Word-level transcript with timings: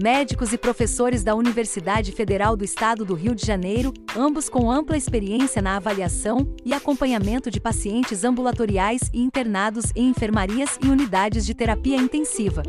médicos 0.00 0.52
e 0.52 0.58
professores 0.58 1.24
da 1.24 1.34
Universidade 1.34 2.12
Federal 2.12 2.56
do 2.56 2.64
Estado 2.64 3.04
do 3.04 3.14
Rio 3.14 3.34
de 3.34 3.44
Janeiro, 3.44 3.92
ambos 4.16 4.48
com 4.48 4.70
ampla 4.70 4.96
experiência 4.96 5.60
na 5.60 5.76
avaliação 5.76 6.54
e 6.64 6.72
acompanhamento 6.72 7.50
de 7.50 7.60
pacientes 7.60 8.22
ambulatoriais 8.22 9.10
e 9.12 9.20
internados 9.20 9.86
em 9.96 10.08
enfermarias 10.08 10.78
e 10.84 10.88
unidades 10.88 11.44
de 11.44 11.52
terapia 11.52 11.96
intensiva. 11.96 12.62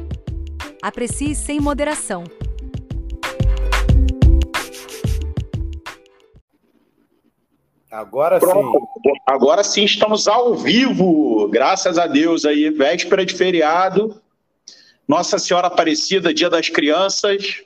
Aprecie 0.82 1.36
sem 1.36 1.60
moderação. 1.60 2.24
Agora 7.92 8.40
Pronto. 8.40 8.80
sim. 8.80 9.12
Agora 9.28 9.64
sim 9.64 9.84
estamos 9.84 10.28
ao 10.28 10.56
vivo, 10.56 11.48
graças 11.50 12.00
a 12.00 12.08
Deus 12.08 12.44
aí, 12.44 12.72
véspera 12.72 13.24
de 13.24 13.36
feriado. 13.36 14.20
Nossa 15.10 15.40
Senhora 15.40 15.66
Aparecida, 15.66 16.32
Dia 16.32 16.52
das 16.52 16.70
Crianças. 16.70 17.64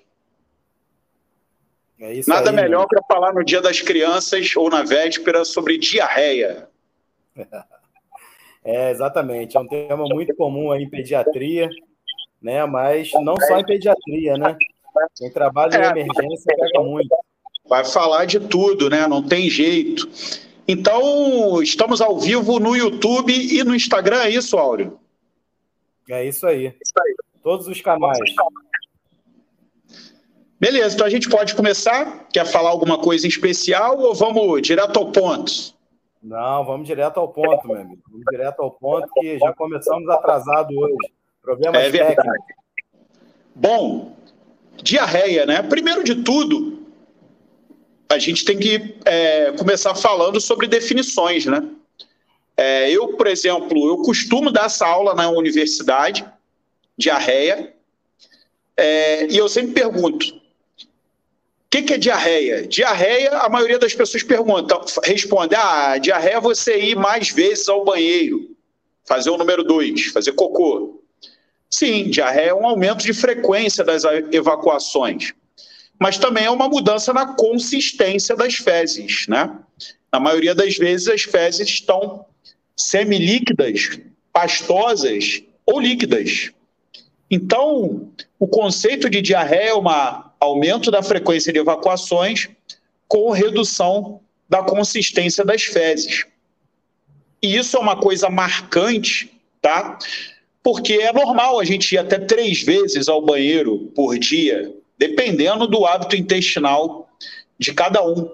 É 1.99 2.21
Nada 2.25 2.51
aí, 2.51 2.55
melhor 2.55 2.87
para 2.87 3.01
falar 3.05 3.33
no 3.33 3.43
Dia 3.43 3.61
das 3.61 3.81
Crianças 3.81 4.55
ou 4.55 4.69
na 4.69 4.81
véspera 4.81 5.43
sobre 5.43 5.77
diarreia. 5.77 6.69
É, 8.65 8.91
exatamente. 8.91 9.57
É 9.57 9.59
um 9.59 9.67
tema 9.67 10.05
muito 10.05 10.33
comum 10.37 10.71
aí 10.71 10.83
em 10.83 10.89
pediatria, 10.89 11.69
né? 12.41 12.65
Mas 12.65 13.11
não 13.21 13.35
só 13.35 13.59
em 13.59 13.65
pediatria, 13.65 14.37
né? 14.37 14.55
Quem 15.17 15.29
trabalha 15.29 15.75
em 15.75 15.81
é, 15.81 15.89
emergência 15.89 16.55
pega 16.55 16.81
muito. 16.81 17.13
Vai 17.67 17.83
falar 17.83 18.23
de 18.23 18.39
tudo, 18.39 18.89
né? 18.89 19.05
Não 19.05 19.21
tem 19.21 19.49
jeito. 19.49 20.09
Então, 20.65 21.61
estamos 21.61 21.99
ao 21.99 22.17
vivo 22.17 22.57
no 22.57 22.73
YouTube 22.73 23.33
e 23.33 23.61
no 23.65 23.75
Instagram, 23.75 24.21
é 24.21 24.29
isso, 24.29 24.57
Áureo? 24.57 24.97
É 26.09 26.23
isso 26.25 26.47
aí. 26.47 26.67
É 26.67 26.69
isso 26.69 26.93
aí. 26.97 27.15
Todos 27.43 27.67
os 27.67 27.81
canais. 27.81 28.17
Beleza, 30.59 30.95
então 30.95 31.05
a 31.05 31.09
gente 31.09 31.29
pode 31.29 31.53
começar? 31.55 32.25
Quer 32.31 32.45
falar 32.45 32.69
alguma 32.69 32.97
coisa 32.97 33.25
em 33.25 33.29
especial 33.29 33.99
ou 33.99 34.15
vamos 34.15 34.61
direto 34.61 34.97
ao 34.97 35.11
ponto? 35.11 35.51
Não, 36.23 36.63
vamos 36.63 36.87
direto 36.87 37.19
ao 37.19 37.27
ponto, 37.27 37.67
meu 37.67 37.81
amigo. 37.81 38.01
Vamos 38.09 38.25
direto 38.31 38.61
ao 38.61 38.71
ponto 38.71 39.09
que 39.15 39.37
já 39.37 39.51
começamos 39.53 40.07
atrasado 40.09 40.69
hoje. 40.73 40.95
Problemas 41.41 41.81
é 41.81 41.89
verdade. 41.89 42.15
técnicos. 42.15 42.55
Bom, 43.53 44.15
diarreia, 44.81 45.45
né? 45.45 45.61
Primeiro 45.61 46.01
de 46.01 46.23
tudo, 46.23 46.79
a 48.07 48.17
gente 48.17 48.45
tem 48.45 48.57
que 48.57 48.95
é, 49.03 49.51
começar 49.51 49.93
falando 49.95 50.39
sobre 50.39 50.65
definições, 50.65 51.45
né? 51.45 51.61
É, 52.55 52.89
eu, 52.89 53.17
por 53.17 53.27
exemplo, 53.27 53.89
eu 53.89 53.97
costumo 53.97 54.49
dar 54.49 54.67
essa 54.67 54.87
aula 54.87 55.13
na 55.13 55.29
universidade 55.29 56.25
diarreia. 56.97 57.73
É, 58.75 59.27
e 59.27 59.37
eu 59.37 59.47
sempre 59.47 59.73
pergunto: 59.73 60.27
o 60.27 60.39
que, 61.69 61.81
que, 61.83 61.93
é 61.93 61.97
diarreia? 61.97 62.67
Diarreia, 62.67 63.37
a 63.39 63.49
maioria 63.49 63.79
das 63.79 63.93
pessoas 63.93 64.23
pergunta, 64.23 64.79
responde: 65.03 65.55
ah, 65.55 65.97
diarreia 65.97 66.35
é 66.35 66.41
você 66.41 66.77
ir 66.79 66.95
mais 66.95 67.29
vezes 67.29 67.67
ao 67.67 67.83
banheiro, 67.83 68.55
fazer 69.05 69.29
o 69.29 69.37
número 69.37 69.63
dois, 69.63 70.07
fazer 70.07 70.33
cocô. 70.33 71.01
Sim, 71.69 72.09
diarreia 72.09 72.49
é 72.49 72.53
um 72.53 72.67
aumento 72.67 73.03
de 73.03 73.13
frequência 73.13 73.83
das 73.83 74.03
evacuações, 74.31 75.33
mas 75.99 76.19
também 76.19 76.45
é 76.45 76.49
uma 76.51 76.69
mudança 76.69 77.11
na 77.11 77.33
consistência 77.33 78.35
das 78.35 78.55
fezes, 78.55 79.25
né? 79.27 79.57
Na 80.11 80.19
maioria 80.19 80.53
das 80.53 80.77
vezes, 80.77 81.07
as 81.07 81.23
fezes 81.23 81.67
estão 81.67 82.25
semilíquidas, 82.77 83.99
pastosas 84.31 85.41
ou 85.65 85.79
líquidas. 85.79 86.51
Então, 87.29 88.09
o 88.39 88.47
conceito 88.47 89.09
de 89.09 89.21
diarreia 89.21 89.69
é 89.69 89.75
um 89.75 89.83
aumento 90.39 90.91
da 90.91 91.01
frequência 91.01 91.51
de 91.51 91.59
evacuações 91.59 92.49
com 93.07 93.31
redução 93.31 94.19
da 94.49 94.61
consistência 94.61 95.43
das 95.43 95.63
fezes. 95.63 96.25
E 97.41 97.55
isso 97.57 97.75
é 97.75 97.79
uma 97.79 97.95
coisa 97.95 98.29
marcante, 98.29 99.31
tá? 99.61 99.97
Porque 100.61 100.93
é 100.93 101.11
normal 101.11 101.59
a 101.59 101.65
gente 101.65 101.93
ir 101.93 101.97
até 101.97 102.19
três 102.19 102.61
vezes 102.61 103.07
ao 103.07 103.21
banheiro 103.21 103.91
por 103.95 104.17
dia, 104.17 104.73
dependendo 104.97 105.67
do 105.67 105.85
hábito 105.85 106.15
intestinal 106.15 107.09
de 107.57 107.73
cada 107.73 108.05
um. 108.05 108.31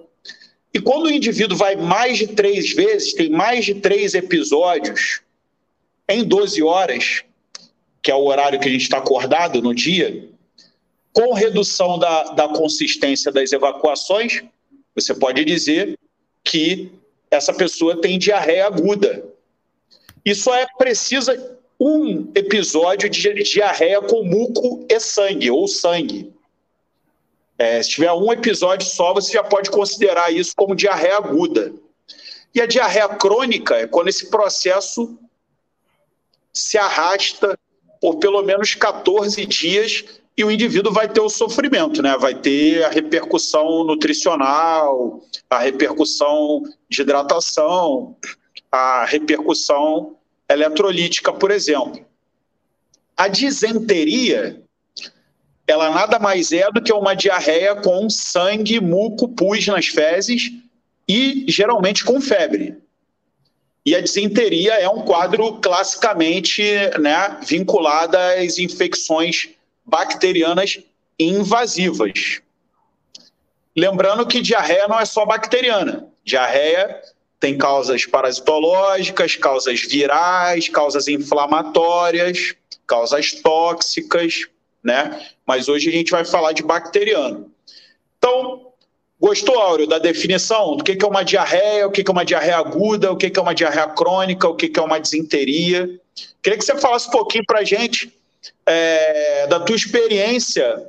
E 0.72 0.80
quando 0.80 1.06
o 1.06 1.10
indivíduo 1.10 1.56
vai 1.56 1.74
mais 1.74 2.18
de 2.18 2.28
três 2.28 2.72
vezes, 2.72 3.12
tem 3.12 3.28
mais 3.28 3.64
de 3.64 3.74
três 3.74 4.14
episódios 4.14 5.20
em 6.08 6.22
12 6.22 6.62
horas, 6.62 7.24
que 8.02 8.10
é 8.10 8.14
o 8.14 8.24
horário 8.24 8.58
que 8.58 8.68
a 8.68 8.72
gente 8.72 8.82
está 8.82 8.98
acordado 8.98 9.60
no 9.60 9.74
dia, 9.74 10.28
com 11.12 11.34
redução 11.34 11.98
da, 11.98 12.22
da 12.32 12.48
consistência 12.48 13.32
das 13.32 13.52
evacuações, 13.52 14.42
você 14.94 15.14
pode 15.14 15.44
dizer 15.44 15.98
que 16.44 16.92
essa 17.30 17.52
pessoa 17.52 18.00
tem 18.00 18.18
diarreia 18.18 18.66
aguda. 18.66 19.24
Isso 20.24 20.52
é 20.52 20.66
precisa 20.78 21.58
um 21.78 22.30
episódio 22.34 23.08
de 23.08 23.32
diarreia 23.42 24.02
com 24.02 24.22
muco 24.22 24.84
e 24.88 25.00
sangue, 25.00 25.50
ou 25.50 25.66
sangue. 25.66 26.32
É, 27.58 27.82
se 27.82 27.90
tiver 27.90 28.12
um 28.12 28.32
episódio 28.32 28.86
só, 28.86 29.14
você 29.14 29.32
já 29.32 29.42
pode 29.42 29.70
considerar 29.70 30.32
isso 30.32 30.52
como 30.56 30.74
diarreia 30.74 31.16
aguda. 31.16 31.72
E 32.54 32.60
a 32.60 32.66
diarreia 32.66 33.08
crônica 33.08 33.76
é 33.76 33.86
quando 33.86 34.08
esse 34.08 34.28
processo 34.30 35.18
se 36.52 36.76
arrasta 36.76 37.58
por 38.00 38.16
pelo 38.16 38.42
menos 38.42 38.74
14 38.74 39.44
dias 39.44 40.04
e 40.36 40.44
o 40.44 40.50
indivíduo 40.50 40.92
vai 40.92 41.08
ter 41.08 41.20
o 41.20 41.28
sofrimento, 41.28 42.00
né? 42.02 42.16
Vai 42.16 42.34
ter 42.34 42.82
a 42.84 42.88
repercussão 42.88 43.84
nutricional, 43.84 45.20
a 45.50 45.58
repercussão 45.58 46.62
de 46.88 47.02
hidratação, 47.02 48.16
a 48.72 49.04
repercussão 49.04 50.16
eletrolítica, 50.48 51.32
por 51.32 51.50
exemplo. 51.50 52.04
A 53.16 53.28
disenteria, 53.28 54.62
ela 55.66 55.90
nada 55.90 56.18
mais 56.18 56.52
é 56.52 56.70
do 56.70 56.80
que 56.80 56.92
uma 56.92 57.14
diarreia 57.14 57.76
com 57.76 58.08
sangue, 58.08 58.80
muco, 58.80 59.28
pus 59.28 59.66
nas 59.66 59.88
fezes 59.88 60.50
e 61.06 61.44
geralmente 61.48 62.02
com 62.02 62.18
febre. 62.20 62.78
E 63.84 63.94
a 63.94 64.00
disenteria 64.00 64.74
é 64.74 64.88
um 64.88 65.02
quadro 65.02 65.54
classicamente 65.60 66.62
né, 67.00 67.38
vinculado 67.46 68.16
às 68.16 68.58
infecções 68.58 69.48
bacterianas 69.84 70.78
invasivas. 71.18 72.40
Lembrando 73.76 74.26
que 74.26 74.42
diarreia 74.42 74.86
não 74.86 74.98
é 74.98 75.04
só 75.04 75.24
bacteriana. 75.24 76.08
Diarreia 76.24 77.00
tem 77.38 77.56
causas 77.56 78.04
parasitológicas, 78.04 79.36
causas 79.36 79.80
virais, 79.80 80.68
causas 80.68 81.08
inflamatórias, 81.08 82.54
causas 82.86 83.32
tóxicas, 83.32 84.46
né? 84.84 85.26
Mas 85.46 85.68
hoje 85.68 85.88
a 85.88 85.92
gente 85.92 86.10
vai 86.10 86.24
falar 86.24 86.52
de 86.52 86.62
bacteriano. 86.62 87.50
Então, 88.18 88.69
Gostou, 89.20 89.58
Áureo, 89.58 89.86
da 89.86 89.98
definição 89.98 90.76
do 90.76 90.82
que 90.82 90.96
é 90.98 91.06
uma 91.06 91.22
diarreia, 91.22 91.86
o 91.86 91.90
que 91.90 92.02
é 92.06 92.10
uma 92.10 92.24
diarreia 92.24 92.56
aguda, 92.56 93.12
o 93.12 93.16
que 93.16 93.30
é 93.38 93.42
uma 93.42 93.54
diarreia 93.54 93.86
crônica, 93.88 94.48
o 94.48 94.56
que 94.56 94.72
é 94.78 94.82
uma 94.82 94.98
disenteria? 94.98 96.00
Queria 96.42 96.58
que 96.58 96.64
você 96.64 96.74
falasse 96.78 97.08
um 97.08 97.12
pouquinho 97.12 97.44
para 97.46 97.58
a 97.58 97.64
gente 97.64 98.18
é, 98.64 99.46
da 99.46 99.60
tua 99.60 99.76
experiência, 99.76 100.86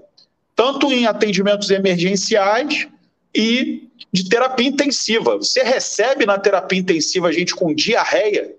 tanto 0.55 0.91
em 0.93 1.05
atendimentos 1.05 1.69
emergenciais 1.69 2.87
e 3.35 3.89
de 4.13 4.29
terapia 4.29 4.67
intensiva. 4.67 5.35
Você 5.35 5.61
recebe 5.61 6.25
na 6.25 6.39
terapia 6.39 6.79
intensiva 6.79 7.27
a 7.27 7.31
gente 7.33 7.53
com 7.53 7.73
diarreia? 7.73 8.55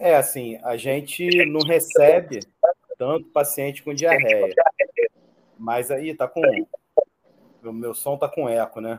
É, 0.00 0.16
assim, 0.16 0.58
a 0.64 0.76
gente 0.76 1.26
não 1.46 1.60
recebe 1.60 2.40
tanto 2.98 3.26
paciente 3.26 3.84
com 3.84 3.94
diarreia. 3.94 4.52
Mas 5.56 5.92
aí 5.92 6.12
tá 6.14 6.26
com 6.26 6.40
o 7.62 7.72
meu 7.72 7.94
som 7.94 8.16
tá 8.16 8.28
com 8.28 8.48
eco, 8.48 8.80
né? 8.80 8.98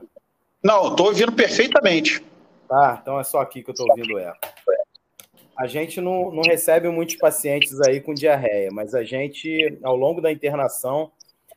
Não, 0.63 0.89
estou 0.89 1.07
ouvindo 1.07 1.31
perfeitamente. 1.31 2.23
Tá, 2.67 3.00
então 3.01 3.19
é 3.19 3.23
só 3.23 3.39
aqui 3.39 3.63
que 3.63 3.69
eu 3.69 3.73
estou 3.73 3.89
ouvindo 3.89 4.17
eco. 4.19 4.38
A 5.57 5.67
gente 5.67 6.00
não, 6.00 6.31
não 6.31 6.44
recebe 6.44 6.88
muitos 6.89 7.15
pacientes 7.15 7.81
aí 7.81 8.00
com 8.00 8.13
diarreia, 8.13 8.69
mas 8.71 8.95
a 8.95 9.03
gente, 9.03 9.77
ao 9.83 9.95
longo 9.95 10.21
da 10.21 10.31
internação, 10.31 11.11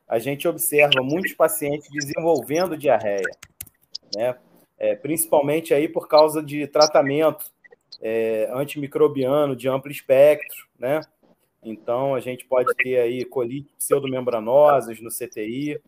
a 0.09 0.19
gente 0.19 0.49
observa 0.49 1.03
muitos 1.03 1.33
pacientes 1.35 1.89
desenvolvendo 1.91 2.77
diarreia, 2.77 3.31
né? 4.15 4.37
É, 4.79 4.97
principalmente 4.97 5.73
aí 5.73 5.89
por 5.89 6.09
causa 6.09 6.43
de 6.43 6.67
tratamento 6.67 7.47
é, 8.01 8.51
antimicrobiano 8.53 9.55
de 9.55 9.69
amplo 9.69 9.91
espectro, 9.93 10.67
né? 10.79 11.01
Então, 11.63 12.15
a 12.15 12.21
gente 12.21 12.45
pode 12.45 12.75
ter 12.75 12.99
aí 12.99 13.25
colite 13.25 13.73
pseudomembranosas 13.79 15.01
no 15.01 15.11
CTI, 15.11 15.81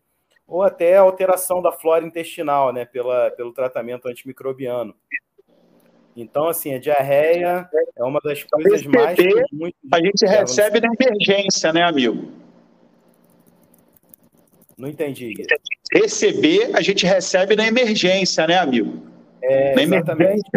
ou 0.47 0.61
até 0.61 0.97
alteração 0.97 1.61
da 1.61 1.71
flora 1.71 2.05
intestinal, 2.05 2.71
né, 2.71 2.85
pela, 2.85 3.31
pelo 3.31 3.51
tratamento 3.51 4.07
antimicrobiano. 4.07 4.95
Então, 6.15 6.47
assim, 6.47 6.73
a 6.73 6.79
diarreia 6.79 7.69
é 7.95 8.03
uma 8.03 8.21
das 8.23 8.43
coisas 8.43 8.83
mais. 8.85 9.17
a 9.91 9.97
gente 9.99 10.25
recebe 10.25 10.79
na 10.79 10.87
emergência, 10.97 11.73
né, 11.73 11.83
amigo? 11.83 12.31
Não 14.77 14.87
entendi. 14.87 15.33
Receber, 15.93 16.75
a 16.75 16.81
gente 16.81 17.05
recebe 17.05 17.55
na 17.55 17.67
emergência, 17.67 18.47
né, 18.47 18.57
amigo? 18.57 19.03
É, 19.41 19.75
na 19.75 19.81
exatamente. 19.81 20.49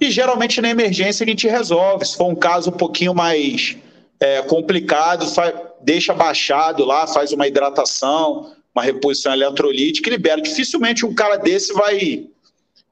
E 0.00 0.10
geralmente 0.10 0.60
na 0.60 0.70
emergência 0.70 1.24
a 1.24 1.28
gente 1.28 1.48
resolve. 1.48 2.04
Se 2.04 2.16
for 2.16 2.28
um 2.28 2.34
caso 2.34 2.70
um 2.70 2.76
pouquinho 2.76 3.14
mais 3.14 3.76
é, 4.20 4.42
complicado, 4.42 5.26
faz, 5.26 5.54
deixa 5.80 6.14
baixado 6.14 6.84
lá, 6.84 7.06
faz 7.06 7.32
uma 7.32 7.46
hidratação, 7.46 8.52
uma 8.78 8.84
reposição 8.84 9.32
eletrolítica 9.32 10.08
e 10.08 10.12
libera. 10.12 10.40
Dificilmente 10.40 11.04
um 11.04 11.14
cara 11.14 11.36
desse 11.36 11.72
vai 11.72 12.28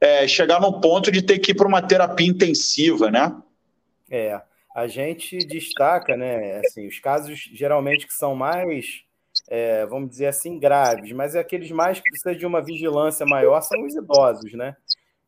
é, 0.00 0.26
chegar 0.26 0.60
num 0.60 0.80
ponto 0.80 1.10
de 1.10 1.22
ter 1.22 1.38
que 1.38 1.52
ir 1.52 1.54
para 1.54 1.68
uma 1.68 1.80
terapia 1.80 2.26
intensiva, 2.26 3.10
né? 3.10 3.34
É, 4.10 4.40
a 4.74 4.86
gente 4.86 5.38
destaca, 5.38 6.16
né, 6.16 6.58
assim, 6.58 6.86
os 6.86 6.98
casos 6.98 7.48
geralmente 7.52 8.06
que 8.06 8.12
são 8.12 8.34
mais, 8.34 9.02
é, 9.48 9.86
vamos 9.86 10.10
dizer 10.10 10.26
assim, 10.26 10.58
graves, 10.58 11.12
mas 11.12 11.34
é 11.34 11.40
aqueles 11.40 11.70
mais 11.70 11.98
que 11.98 12.10
precisam 12.10 12.36
de 12.36 12.46
uma 12.46 12.60
vigilância 12.60 13.24
maior 13.24 13.60
são 13.62 13.84
os 13.84 13.94
idosos, 13.94 14.52
né? 14.52 14.76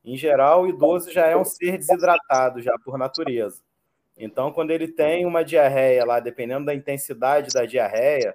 Em 0.04 0.16
geral, 0.16 0.62
o 0.62 0.68
idoso 0.68 1.10
já 1.10 1.26
é 1.26 1.36
um 1.36 1.44
ser 1.44 1.78
desidratado 1.78 2.60
já 2.62 2.74
por 2.84 2.98
natureza. 2.98 3.60
Então, 4.16 4.52
quando 4.52 4.70
ele 4.70 4.88
tem 4.88 5.24
uma 5.24 5.44
diarreia 5.44 6.04
lá, 6.04 6.18
dependendo 6.18 6.66
da 6.66 6.74
intensidade 6.74 7.52
da 7.52 7.64
diarreia, 7.64 8.34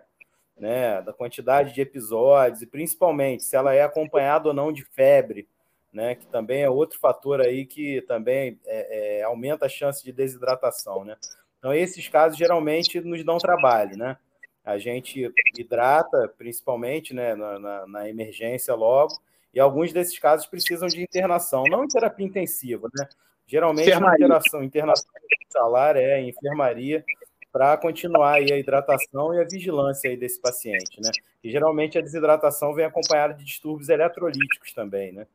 né, 0.57 1.01
da 1.01 1.13
quantidade 1.13 1.73
de 1.73 1.81
episódios, 1.81 2.61
e 2.61 2.67
principalmente 2.67 3.43
se 3.43 3.55
ela 3.55 3.73
é 3.73 3.81
acompanhada 3.81 4.47
ou 4.47 4.53
não 4.53 4.71
de 4.71 4.83
febre, 4.83 5.47
né, 5.91 6.15
que 6.15 6.25
também 6.27 6.63
é 6.63 6.69
outro 6.69 6.99
fator 6.99 7.41
aí 7.41 7.65
que 7.65 8.01
também 8.01 8.59
é, 8.65 9.19
é, 9.19 9.23
aumenta 9.23 9.65
a 9.65 9.69
chance 9.69 10.03
de 10.03 10.11
desidratação, 10.11 11.05
né? 11.05 11.15
Então, 11.59 11.73
esses 11.73 12.07
casos 12.09 12.37
geralmente 12.37 12.99
nos 12.99 13.23
dão 13.23 13.37
trabalho, 13.37 13.95
né? 13.95 14.17
A 14.65 14.77
gente 14.77 15.31
hidrata, 15.57 16.33
principalmente, 16.37 17.13
né, 17.13 17.35
na, 17.35 17.59
na, 17.59 17.87
na 17.87 18.09
emergência 18.09 18.73
logo, 18.73 19.13
e 19.53 19.59
alguns 19.59 19.93
desses 19.93 20.17
casos 20.17 20.47
precisam 20.47 20.87
de 20.87 21.01
internação, 21.01 21.63
não 21.69 21.83
em 21.83 21.87
terapia 21.87 22.25
intensiva, 22.25 22.89
né? 22.97 23.07
Geralmente, 23.45 23.91
internação, 23.91 24.63
internação 24.63 25.11
salário 25.53 26.01
é 26.01 26.19
em 26.19 26.29
enfermaria 26.29 27.05
para 27.53 27.77
continuar 27.77 28.33
a 28.33 28.41
hidratação 28.41 29.31
e 29.35 29.39
a 29.39 29.43
vigilância 29.43 30.17
desse 30.17 30.41
paciente, 30.41 30.99
né? 30.99 31.11
E 31.43 31.51
geralmente 31.51 31.99
a 31.99 32.01
desidratação 32.01 32.73
vem 32.73 32.83
acompanhada 32.83 33.35
de 33.35 33.43
distúrbios 33.45 33.89
eletrolíticos 33.89 34.73
também, 34.73 35.11
né? 35.11 35.27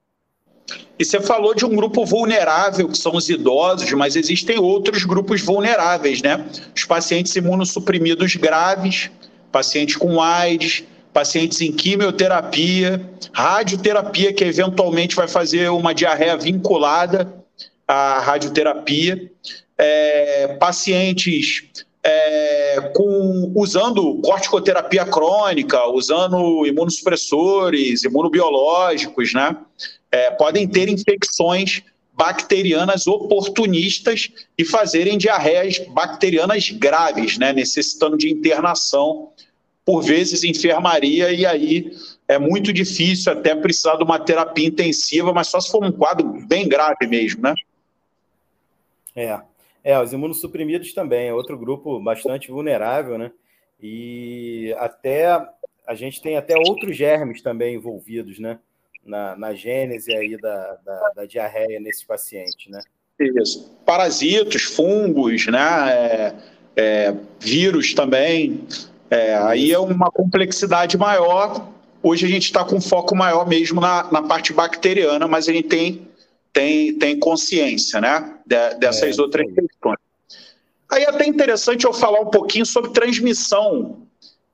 E 0.98 1.04
você 1.04 1.20
falou 1.20 1.54
de 1.54 1.64
um 1.64 1.74
grupo 1.74 2.04
vulnerável, 2.04 2.88
que 2.88 2.98
são 2.98 3.14
os 3.14 3.30
idosos, 3.30 3.90
mas 3.92 4.16
existem 4.16 4.58
outros 4.58 5.04
grupos 5.04 5.40
vulneráveis, 5.40 6.20
né? 6.20 6.44
Os 6.74 6.84
pacientes 6.84 7.34
imunossuprimidos 7.36 8.34
graves, 8.34 9.12
pacientes 9.52 9.94
com 9.94 10.20
AIDS, 10.20 10.84
pacientes 11.12 11.60
em 11.60 11.70
quimioterapia, 11.70 13.00
radioterapia, 13.32 14.32
que 14.32 14.42
eventualmente 14.42 15.14
vai 15.14 15.28
fazer 15.28 15.70
uma 15.70 15.94
diarreia 15.94 16.36
vinculada 16.36 17.32
à 17.86 18.18
radioterapia, 18.18 19.30
é, 19.78 20.56
pacientes 20.58 21.86
é, 22.02 22.92
com, 22.94 23.52
usando 23.54 24.20
corticoterapia 24.22 25.04
crônica, 25.04 25.88
usando 25.88 26.66
imunossupressores, 26.66 28.04
imunobiológicos, 28.04 29.34
né? 29.34 29.56
É, 30.10 30.30
podem 30.30 30.66
ter 30.66 30.88
infecções 30.88 31.82
bacterianas 32.18 33.06
oportunistas 33.06 34.30
e 34.56 34.64
fazerem 34.64 35.16
diarreias 35.16 35.78
bacterianas 35.78 36.68
graves, 36.70 37.38
né? 37.38 37.52
necessitando 37.52 38.18
de 38.18 38.28
internação, 38.28 39.30
por 39.84 40.02
vezes 40.02 40.42
enfermaria, 40.42 41.30
e 41.30 41.46
aí 41.46 41.92
é 42.26 42.36
muito 42.36 42.72
difícil 42.72 43.32
até 43.32 43.54
precisar 43.54 43.96
de 43.96 44.02
uma 44.02 44.18
terapia 44.18 44.66
intensiva, 44.66 45.32
mas 45.32 45.46
só 45.46 45.60
se 45.60 45.70
for 45.70 45.84
um 45.84 45.92
quadro 45.92 46.26
bem 46.46 46.68
grave 46.68 47.06
mesmo, 47.06 47.42
né? 47.42 47.54
É. 49.14 49.40
É, 49.88 49.98
os 49.98 50.12
imunossuprimidos 50.12 50.92
também 50.92 51.28
é 51.28 51.32
outro 51.32 51.56
grupo 51.56 51.98
bastante 51.98 52.50
vulnerável, 52.50 53.16
né? 53.16 53.32
E 53.82 54.74
até 54.76 55.28
a 55.86 55.94
gente 55.94 56.20
tem 56.20 56.36
até 56.36 56.58
outros 56.58 56.94
germes 56.94 57.40
também 57.40 57.76
envolvidos, 57.76 58.38
né? 58.38 58.58
Na, 59.02 59.34
na 59.34 59.54
gênese 59.54 60.14
aí 60.14 60.36
da, 60.36 60.76
da, 60.84 61.12
da 61.16 61.24
diarreia 61.24 61.80
nesses 61.80 62.04
pacientes, 62.04 62.70
né? 62.70 62.82
Isso. 63.18 63.74
Parasitos, 63.86 64.64
fungos, 64.64 65.46
né? 65.46 65.90
É, 65.90 66.34
é, 66.76 67.14
vírus 67.40 67.94
também. 67.94 68.60
É, 69.08 69.36
aí 69.36 69.72
é 69.72 69.78
uma 69.78 70.10
complexidade 70.10 70.98
maior. 70.98 71.66
Hoje 72.02 72.26
a 72.26 72.28
gente 72.28 72.44
está 72.44 72.62
com 72.62 72.78
foco 72.78 73.16
maior 73.16 73.48
mesmo 73.48 73.80
na, 73.80 74.12
na 74.12 74.20
parte 74.20 74.52
bacteriana, 74.52 75.26
mas 75.26 75.48
a 75.48 75.52
gente 75.54 75.68
tem 75.68 76.08
tem, 76.52 76.94
tem 76.94 77.18
consciência 77.18 78.00
né, 78.00 78.37
de, 78.48 78.74
dessas 78.76 79.18
é, 79.18 79.22
outras 79.22 79.46
sim. 79.46 79.54
questões. 79.54 79.98
Aí 80.90 81.02
é 81.02 81.10
até 81.10 81.26
interessante 81.26 81.84
eu 81.84 81.92
falar 81.92 82.20
um 82.20 82.30
pouquinho 82.30 82.64
sobre 82.64 82.92
transmissão. 82.92 83.98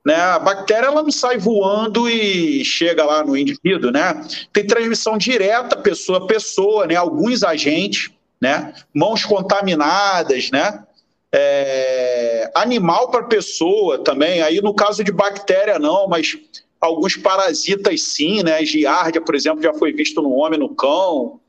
Né? 0.04 0.16
A 0.16 0.38
bactéria 0.38 0.88
ela 0.88 1.02
não 1.02 1.10
sai 1.10 1.38
voando 1.38 2.10
e 2.10 2.64
chega 2.64 3.04
lá 3.04 3.24
no 3.24 3.36
indivíduo, 3.36 3.90
né? 3.90 4.20
Tem 4.52 4.66
transmissão 4.66 5.16
direta, 5.16 5.76
pessoa 5.76 6.18
a 6.18 6.26
pessoa, 6.26 6.86
né? 6.86 6.94
Alguns 6.94 7.42
agentes, 7.42 8.10
né? 8.38 8.74
Mãos 8.92 9.24
contaminadas, 9.24 10.50
né? 10.50 10.84
É... 11.32 12.50
animal 12.54 13.10
para 13.10 13.22
pessoa 13.22 13.98
também. 13.98 14.42
Aí 14.42 14.60
no 14.60 14.74
caso 14.74 15.02
de 15.02 15.10
bactéria 15.10 15.78
não, 15.78 16.06
mas 16.06 16.36
alguns 16.80 17.16
parasitas 17.16 18.02
sim, 18.02 18.42
né? 18.42 18.62
Giardia, 18.62 19.22
por 19.22 19.34
exemplo, 19.34 19.62
já 19.62 19.72
foi 19.72 19.92
visto 19.92 20.20
no 20.20 20.32
homem, 20.32 20.58
no 20.58 20.74
cão. 20.74 21.40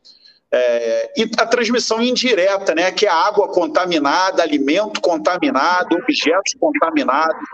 É, 0.58 1.12
e 1.18 1.30
a 1.38 1.46
transmissão 1.46 2.02
indireta, 2.02 2.74
né, 2.74 2.90
que 2.90 3.06
é 3.06 3.10
água 3.10 3.50
contaminada, 3.50 4.42
alimento 4.42 5.02
contaminado, 5.02 5.98
objetos 5.98 6.54
contaminados. 6.58 7.46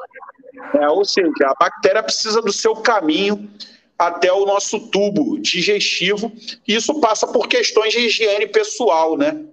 É, 0.76 0.88
ou 0.88 1.04
seja, 1.04 1.32
a 1.48 1.56
bactéria 1.60 2.04
precisa 2.04 2.44
do 2.44 2.54
seu 2.54 2.76
caminho 2.76 3.50
até 3.98 4.32
o 4.32 4.46
nosso 4.46 4.80
tubo 4.92 5.40
digestivo, 5.40 6.32
e 6.68 6.76
isso 6.76 7.00
passa 7.00 7.26
por 7.26 7.48
questões 7.48 7.92
de 7.92 8.02
higiene 8.02 8.46
pessoal, 8.46 9.18
né? 9.18 9.46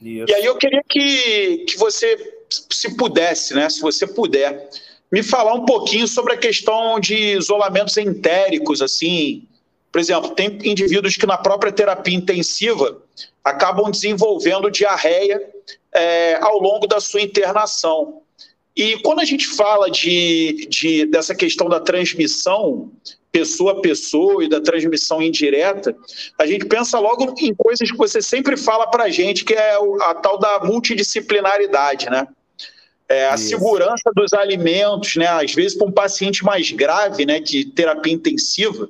Isso. 0.00 0.30
E 0.30 0.34
aí 0.34 0.44
eu 0.44 0.56
queria 0.56 0.84
que, 0.88 1.64
que 1.68 1.76
você, 1.76 2.16
se 2.70 2.96
pudesse, 2.96 3.54
né, 3.54 3.68
se 3.68 3.80
você 3.80 4.06
puder, 4.06 4.70
me 5.10 5.20
falar 5.20 5.54
um 5.54 5.64
pouquinho 5.64 6.06
sobre 6.06 6.34
a 6.34 6.38
questão 6.38 7.00
de 7.00 7.16
isolamentos 7.36 7.96
entéricos, 7.96 8.80
assim, 8.80 9.48
por 9.92 10.00
exemplo, 10.00 10.30
tem 10.30 10.58
indivíduos 10.64 11.16
que 11.16 11.26
na 11.26 11.36
própria 11.36 11.70
terapia 11.70 12.16
intensiva 12.16 13.02
acabam 13.44 13.90
desenvolvendo 13.90 14.70
diarreia 14.70 15.40
é, 15.92 16.36
ao 16.40 16.58
longo 16.58 16.86
da 16.86 16.98
sua 16.98 17.20
internação. 17.20 18.22
E 18.74 18.96
quando 19.00 19.20
a 19.20 19.24
gente 19.24 19.46
fala 19.46 19.90
de, 19.90 20.66
de, 20.70 21.04
dessa 21.04 21.34
questão 21.34 21.68
da 21.68 21.78
transmissão 21.78 22.90
pessoa 23.30 23.72
a 23.72 23.80
pessoa 23.80 24.44
e 24.44 24.48
da 24.48 24.60
transmissão 24.60 25.22
indireta, 25.22 25.96
a 26.38 26.46
gente 26.46 26.66
pensa 26.66 26.98
logo 26.98 27.34
em 27.38 27.54
coisas 27.54 27.90
que 27.90 27.96
você 27.96 28.20
sempre 28.20 28.58
fala 28.58 28.86
para 28.86 29.04
a 29.04 29.10
gente, 29.10 29.44
que 29.44 29.54
é 29.54 29.74
a 30.02 30.14
tal 30.14 30.38
da 30.38 30.60
multidisciplinaridade, 30.60 32.10
né? 32.10 32.28
É, 33.08 33.28
a 33.28 33.34
Isso. 33.34 33.48
segurança 33.48 34.10
dos 34.14 34.32
alimentos, 34.34 35.16
né? 35.16 35.26
Às 35.26 35.54
vezes, 35.54 35.76
para 35.76 35.86
um 35.86 35.92
paciente 35.92 36.44
mais 36.44 36.70
grave, 36.70 37.24
né, 37.24 37.40
de 37.40 37.64
terapia 37.64 38.12
intensiva, 38.12 38.88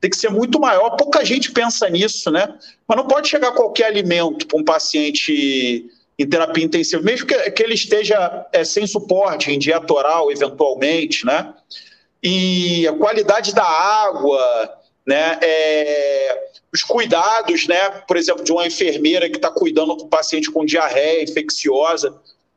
tem 0.00 0.10
que 0.10 0.16
ser 0.16 0.30
muito 0.30 0.60
maior. 0.60 0.90
Pouca 0.90 1.24
gente 1.24 1.52
pensa 1.52 1.88
nisso, 1.88 2.30
né? 2.30 2.54
Mas 2.86 2.96
não 2.96 3.06
pode 3.06 3.28
chegar 3.28 3.52
qualquer 3.52 3.86
alimento 3.86 4.46
para 4.46 4.58
um 4.58 4.64
paciente 4.64 5.90
em 6.18 6.28
terapia 6.28 6.64
intensiva, 6.64 7.00
mesmo 7.02 7.26
que, 7.26 7.50
que 7.52 7.62
ele 7.62 7.74
esteja 7.74 8.46
é, 8.52 8.64
sem 8.64 8.86
suporte, 8.86 9.52
em 9.52 9.58
dieta 9.58 9.92
oral, 9.92 10.32
eventualmente, 10.32 11.24
né? 11.24 11.54
E 12.22 12.86
a 12.88 12.92
qualidade 12.92 13.54
da 13.54 13.64
água, 13.64 14.78
né? 15.06 15.38
É, 15.40 16.48
os 16.72 16.82
cuidados, 16.82 17.66
né? 17.68 17.90
Por 18.06 18.16
exemplo, 18.16 18.42
de 18.42 18.50
uma 18.50 18.66
enfermeira 18.66 19.28
que 19.28 19.36
está 19.36 19.50
cuidando 19.50 19.94
do 19.94 20.06
paciente 20.06 20.50
com 20.50 20.64
diarreia 20.64 21.22
infecciosa, 21.22 22.14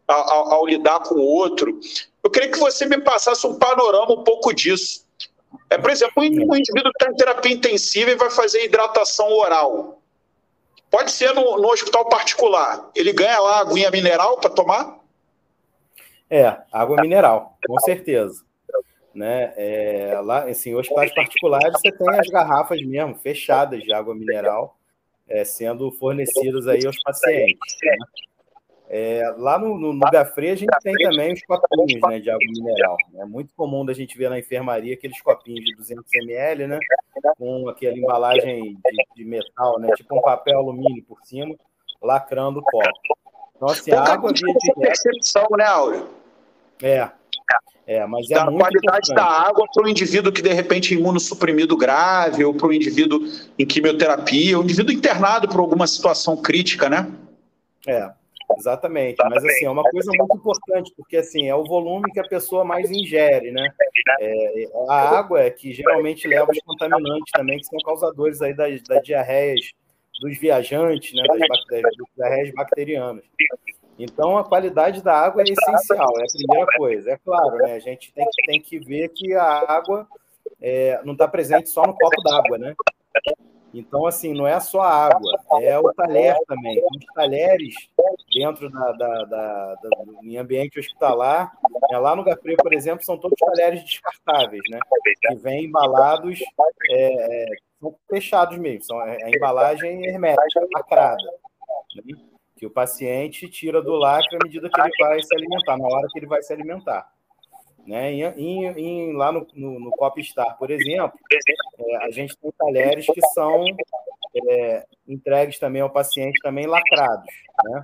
ao, 0.07 0.53
ao, 0.53 0.67
lidar 0.67 1.00
com 1.01 1.15
outro. 1.15 1.79
Eu 2.24 2.29
queria 2.29 2.50
que 2.50 2.60
você 2.60 2.86
me 2.86 3.00
passasse 3.00 3.45
um 3.48 3.57
panorama 3.57 4.13
um 4.13 4.24
pouco 4.24 4.53
disso. 4.53 5.05
É, 5.72 5.78
por 5.78 5.90
exemplo, 5.90 6.22
um 6.22 6.25
indivíduo 6.25 6.92
que 6.92 7.04
está 7.06 7.10
em 7.10 7.16
terapia 7.16 7.54
intensiva 7.54 8.12
e 8.12 8.16
vai 8.16 8.30
fazer 8.30 8.66
hidratação 8.66 9.32
oral. 9.32 10.01
Pode 10.90 11.12
ser 11.12 11.34
no, 11.34 11.58
no 11.58 11.70
hospital 11.70 12.10
particular. 12.10 12.92
Ele 12.94 13.13
ganha 13.13 13.40
lá 13.40 13.62
aguinha 13.62 13.90
mineral 13.90 14.38
para 14.38 14.50
tomar? 14.50 15.00
É, 16.30 16.58
água 16.74 17.01
mineral, 17.01 17.58
com 17.66 17.80
certeza. 17.80 18.44
Né? 19.16 19.54
É, 19.56 20.20
lá, 20.22 20.44
assim, 20.44 20.72
em 20.72 20.75
hospitais 20.75 21.16
particulares 21.16 21.72
você 21.72 21.90
tem 21.90 22.20
as 22.20 22.28
garrafas 22.28 22.82
mesmo, 22.82 23.16
fechadas 23.16 23.82
de 23.82 23.94
água 23.94 24.13
mineral, 24.13 24.78
é, 25.25 25.46
sendo 25.46 25.90
fornecidas 25.94 26.68
aí 26.68 26.86
aos 26.86 27.01
pacientes. 27.01 27.78
Né? 27.82 27.96
É, 28.93 29.33
lá 29.38 29.57
no, 29.57 29.77
no, 29.77 29.93
no 29.93 30.12
Gafre 30.12 30.50
a 30.50 30.55
gente 30.55 30.69
tem 30.83 30.93
também 30.93 31.31
os 31.31 31.41
copinhos 31.43 32.01
né, 32.10 32.19
de 32.19 32.29
água 32.29 32.45
mineral. 32.45 32.98
É 33.15 33.24
muito 33.24 33.53
comum 33.55 33.86
da 33.86 33.93
gente 33.93 34.17
ver 34.17 34.29
na 34.29 34.38
enfermaria 34.38 34.95
aqueles 34.95 35.21
copinhos 35.21 35.63
de 35.63 35.74
200 35.77 36.03
ml, 36.13 36.67
né, 36.67 36.79
com 37.38 37.69
aquela 37.69 37.98
embalagem 37.98 38.74
de, 38.74 39.05
de 39.15 39.24
metal, 39.24 39.79
né, 39.79 39.88
tipo 39.95 40.13
um 40.13 40.21
papel 40.21 40.57
alumínio 40.57 41.01
por 41.05 41.21
cima, 41.24 41.55
lacrando 42.03 42.60
o 42.60 42.63
copo. 42.63 42.89
Então, 43.55 43.69
assim, 43.69 43.91
a 43.93 44.03
água 44.03 44.33
via 44.33 44.53
de 44.53 44.74
percepção, 44.74 45.48
né, 45.57 45.63
Áureo? 45.63 46.10
É, 46.83 47.10
é, 47.88 48.05
mas 48.05 48.29
é 48.29 48.36
da 48.36 48.45
muito 48.51 48.60
qualidade 48.60 49.10
importante. 49.10 49.15
da 49.15 49.24
água 49.24 49.65
para 49.74 49.86
o 49.86 49.88
indivíduo 49.88 50.33
que 50.33 50.41
de 50.41 50.51
repente 50.51 50.93
é 50.93 50.98
imunossuprimido 50.98 51.77
grave, 51.77 52.43
ou 52.43 52.53
para 52.53 52.67
o 52.67 52.74
indivíduo 52.74 53.21
em 53.57 53.65
quimioterapia, 53.65 54.57
ou 54.57 54.65
indivíduo 54.65 54.93
internado 54.93 55.48
por 55.48 55.62
alguma 55.62 55.88
situação 55.88 56.36
crítica, 56.36 56.89
né? 56.89 57.10
É, 57.88 58.12
Exatamente, 58.58 59.17
mas 59.29 59.43
assim, 59.43 59.65
é 59.65 59.70
uma 59.70 59.84
coisa 59.84 60.12
muito 60.17 60.36
importante, 60.36 60.93
porque 60.96 61.17
assim, 61.17 61.48
é 61.48 61.55
o 61.55 61.63
volume 61.63 62.12
que 62.12 62.20
a 62.20 62.27
pessoa 62.27 62.63
mais 62.63 62.89
ingere, 62.91 63.51
né? 63.51 63.70
É, 64.20 64.63
a 64.89 65.17
água 65.20 65.41
é 65.41 65.50
que 65.50 65.74
geralmente 65.74 66.27
leva 66.27 66.51
os 66.51 66.60
contaminantes 66.60 67.31
também, 67.34 67.58
que 67.58 67.65
são 67.65 67.79
causadores 67.79 68.41
aí 68.41 68.53
das, 68.53 68.81
das 68.84 69.03
diarreias 69.03 69.72
dos 70.22 70.38
viajantes, 70.38 71.13
né? 71.13 71.24
Das, 71.27 71.39
bactérias, 71.48 71.96
das 71.98 72.08
diarreias 72.15 72.53
bacterianas. 72.53 73.24
Então, 73.98 74.38
a 74.38 74.43
qualidade 74.43 75.03
da 75.03 75.13
água 75.13 75.41
é 75.41 75.46
essencial, 75.46 76.10
é 76.20 76.24
a 76.24 76.38
primeira 76.38 76.65
coisa. 76.77 77.12
É 77.12 77.17
claro, 77.17 77.58
né? 77.58 77.74
A 77.74 77.79
gente 77.79 78.13
tem 78.13 78.25
que, 78.25 78.46
tem 78.46 78.62
que 78.62 78.79
ver 78.79 79.10
que 79.10 79.34
a 79.34 79.43
água 79.43 80.08
é, 80.62 81.00
não 81.03 81.13
está 81.13 81.27
presente 81.27 81.70
só 81.70 81.84
no 81.84 81.96
copo 81.96 82.22
d'água, 82.24 82.58
né? 82.58 82.75
Então, 83.74 84.06
assim, 84.06 84.34
não 84.34 84.46
é 84.46 84.60
só 84.60 84.82
a 84.82 85.06
água, 85.06 85.40
é 85.62 85.80
o 85.80 85.94
talher 85.94 86.36
também. 86.46 86.78
Os 86.78 87.06
talheres 87.13 87.74
dentro 88.34 88.70
da, 88.70 88.92
da, 88.92 89.24
da, 89.25 89.75
da 89.75 90.40
ambiente 90.42 90.80
hospitalar, 90.80 91.51
né? 91.90 91.98
lá 91.98 92.16
no 92.16 92.24
Gafre, 92.24 92.56
por 92.58 92.74
exemplo, 92.74 93.04
são 93.04 93.18
todos 93.18 93.38
talheres 93.40 93.84
descartáveis, 93.84 94.62
né? 94.70 94.80
Que 95.22 95.36
vêm 95.36 95.66
embalados, 95.66 96.40
é, 96.90 97.44
é, 97.44 97.46
são 97.80 97.96
fechados 98.10 98.58
mesmo, 98.58 98.84
são 98.84 99.01
é, 99.01 99.24
a 99.24 99.30
embalagem 99.30 100.06
hermética, 100.06 100.68
lacrada. 100.74 101.24
Né? 101.96 102.13
Que 102.58 102.66
o 102.66 102.72
paciente 102.72 103.48
tira 103.50 103.82
do 103.82 103.94
lacre 103.94 104.36
à 104.36 104.40
medida 104.44 104.70
que 104.70 104.82
ele 104.82 104.92
vai 105.00 105.22
se 105.22 105.36
alimentar, 105.36 105.78
na 105.78 105.88
hora 105.88 106.08
que 106.12 106.20
ele 106.20 106.28
vai 106.28 106.42
se 106.42 106.51
alimentar. 106.51 107.10
Né? 107.91 108.13
Em, 108.13 108.24
em, 108.24 108.65
em, 108.79 109.13
lá 109.13 109.33
no, 109.33 109.45
no, 109.53 109.77
no 109.77 109.91
Popstar, 109.91 110.57
por 110.57 110.71
exemplo, 110.71 111.19
é, 111.77 112.05
a 112.05 112.10
gente 112.10 112.38
tem 112.38 112.50
talheres 112.57 113.05
que 113.05 113.21
são 113.33 113.65
é, 114.48 114.86
entregues 115.05 115.60
também 115.60 115.81
ao 115.81 115.89
paciente, 115.89 116.39
também 116.41 116.67
lacrados. 116.67 117.27
Né? 117.65 117.81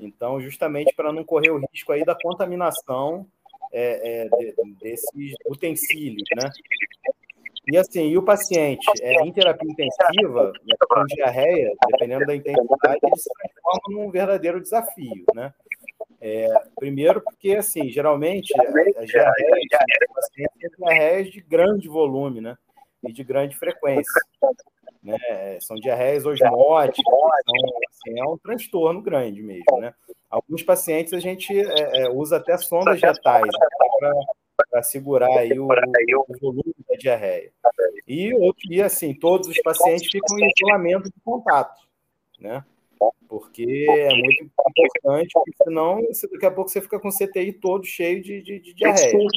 Então, 0.00 0.40
justamente 0.40 0.94
para 0.94 1.12
não 1.12 1.22
correr 1.22 1.50
o 1.50 1.60
risco 1.70 1.92
aí 1.92 2.02
da 2.02 2.14
contaminação 2.14 3.26
é, 3.70 4.22
é 4.22 4.28
de, 4.30 4.54
desses 4.80 5.34
utensílios. 5.46 6.26
Né? 6.34 6.50
E 7.70 7.76
assim, 7.76 8.08
e 8.08 8.16
o 8.16 8.22
paciente 8.22 8.86
é, 9.02 9.22
em 9.22 9.32
terapia 9.34 9.70
intensiva, 9.70 10.50
né, 10.66 10.74
com 10.88 11.04
diarreia, 11.04 11.70
dependendo 11.90 12.24
da 12.24 12.34
intensidade, 12.34 13.00
ele 13.02 13.16
se 13.16 13.28
transforma 13.38 14.02
num 14.02 14.10
verdadeiro 14.10 14.62
desafio, 14.62 15.26
né? 15.34 15.52
É, 16.20 16.48
primeiro 16.78 17.20
porque, 17.22 17.52
assim, 17.52 17.88
geralmente 17.88 18.52
as 18.60 19.06
diarreias, 19.06 19.66
pacientes 20.14 20.56
têm 20.60 20.70
diarreias 20.78 21.30
de 21.30 21.40
grande 21.40 21.88
volume, 21.88 22.40
né? 22.42 22.56
E 23.02 23.12
de 23.12 23.24
grande 23.24 23.56
frequência. 23.56 24.20
Né? 25.02 25.16
São 25.60 25.76
diarreias 25.76 26.26
osmóticas, 26.26 26.98
então, 26.98 27.78
assim, 27.88 28.20
é 28.20 28.24
um 28.24 28.36
transtorno 28.36 29.00
grande 29.00 29.42
mesmo, 29.42 29.80
né? 29.80 29.94
Alguns 30.28 30.62
pacientes 30.62 31.14
a 31.14 31.18
gente 31.18 31.58
é, 31.58 32.02
é, 32.02 32.10
usa 32.10 32.36
até 32.36 32.56
sondas 32.58 33.00
retais 33.00 33.48
né, 34.00 34.12
para 34.70 34.82
segurar 34.82 35.38
aí 35.38 35.58
o, 35.58 35.66
o, 35.66 36.38
volume 36.38 36.74
da 36.88 36.96
diarreia. 36.96 37.50
E, 38.06 38.30
e, 38.68 38.82
assim, 38.82 39.14
todos 39.14 39.48
os 39.48 39.60
pacientes 39.62 40.08
ficam 40.10 40.38
em 40.38 40.48
isolamento 40.56 41.04
de 41.04 41.20
contato, 41.24 41.82
né? 42.38 42.62
Porque 43.28 43.86
é 43.88 44.14
muito 44.14 44.44
importante, 44.44 45.32
porque 45.32 45.52
senão 45.62 46.00
daqui 46.32 46.46
a 46.46 46.50
pouco 46.50 46.70
você 46.70 46.80
fica 46.80 46.98
com 46.98 47.08
o 47.08 47.12
CTI 47.12 47.52
todo 47.52 47.84
cheio 47.84 48.22
de, 48.22 48.42
de, 48.42 48.58
de 48.58 48.74
diarreia. 48.74 49.28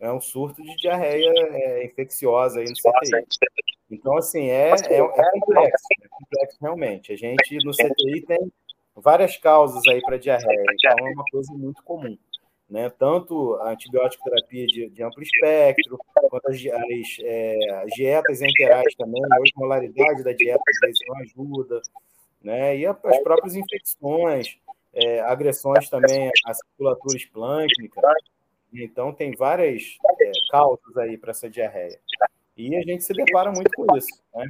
É 0.00 0.10
um 0.10 0.20
surto 0.20 0.62
de 0.62 0.74
diarreia 0.76 1.30
é, 1.36 1.84
infecciosa 1.84 2.60
aí 2.60 2.66
no 2.66 2.74
CTI. 2.74 3.26
Então, 3.90 4.16
assim, 4.16 4.48
é, 4.48 4.70
é, 4.70 4.98
é 4.98 5.30
complexo, 5.40 5.86
é 6.02 6.08
complexo 6.08 6.58
realmente. 6.60 7.12
A 7.12 7.16
gente 7.16 7.58
no 7.64 7.72
CTI 7.72 8.22
tem 8.22 8.52
várias 8.96 9.36
causas 9.36 9.82
aí 9.88 10.00
para 10.00 10.16
diarreia, 10.16 10.64
então 10.72 11.06
é 11.06 11.12
uma 11.12 11.24
coisa 11.30 11.52
muito 11.52 11.82
comum. 11.82 12.16
Né? 12.68 12.88
Tanto 12.88 13.54
a 13.56 13.72
antibiótico 13.72 14.22
terapia 14.22 14.64
de, 14.66 14.88
de 14.90 15.02
amplo 15.02 15.22
espectro, 15.22 15.98
quanto 16.30 16.48
as, 16.48 16.56
as, 16.56 17.16
é, 17.24 17.82
as 17.84 17.90
dietas 17.94 18.40
enterais 18.40 18.94
também, 18.94 19.20
a 19.24 19.40
osmolaridade 19.40 20.22
da 20.22 20.32
dieta 20.32 20.62
às 20.68 20.78
vezes 20.80 21.00
não 21.08 21.16
ajuda, 21.18 21.82
né? 22.42 22.76
E 22.76 22.86
as 22.86 23.22
próprias 23.22 23.54
infecções, 23.54 24.56
é, 24.92 25.20
agressões 25.20 25.88
também 25.88 26.30
à 26.46 26.54
circulatura 26.54 27.16
esplâncnica. 27.16 28.00
Então, 28.72 29.12
tem 29.12 29.32
várias 29.32 29.96
é, 30.20 30.30
causas 30.50 30.96
aí 30.96 31.18
para 31.18 31.30
essa 31.30 31.48
diarreia. 31.48 31.98
E 32.56 32.76
a 32.76 32.82
gente 32.82 33.04
se 33.04 33.12
depara 33.12 33.50
muito 33.50 33.70
com 33.74 33.96
isso. 33.96 34.22
Né? 34.34 34.46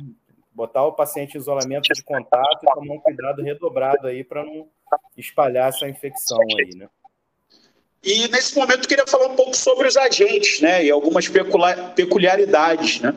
Botar 0.52 0.84
o 0.84 0.92
paciente 0.92 1.36
em 1.36 1.40
isolamento 1.40 1.92
de 1.92 2.02
contato 2.02 2.62
e 2.62 2.74
tomar 2.74 2.94
um 2.94 3.00
cuidado 3.00 3.42
redobrado 3.42 4.06
aí 4.06 4.24
para 4.24 4.44
não 4.44 4.68
espalhar 5.16 5.68
essa 5.68 5.88
infecção 5.88 6.38
aí, 6.58 6.76
né? 6.76 6.88
E 8.02 8.28
nesse 8.28 8.56
momento 8.56 8.82
eu 8.82 8.88
queria 8.88 9.06
falar 9.06 9.26
um 9.26 9.36
pouco 9.36 9.54
sobre 9.54 9.86
os 9.86 9.96
agentes, 9.96 10.60
né? 10.60 10.84
E 10.84 10.90
algumas 10.90 11.28
peculiaridades, 11.28 13.00
né? 13.00 13.14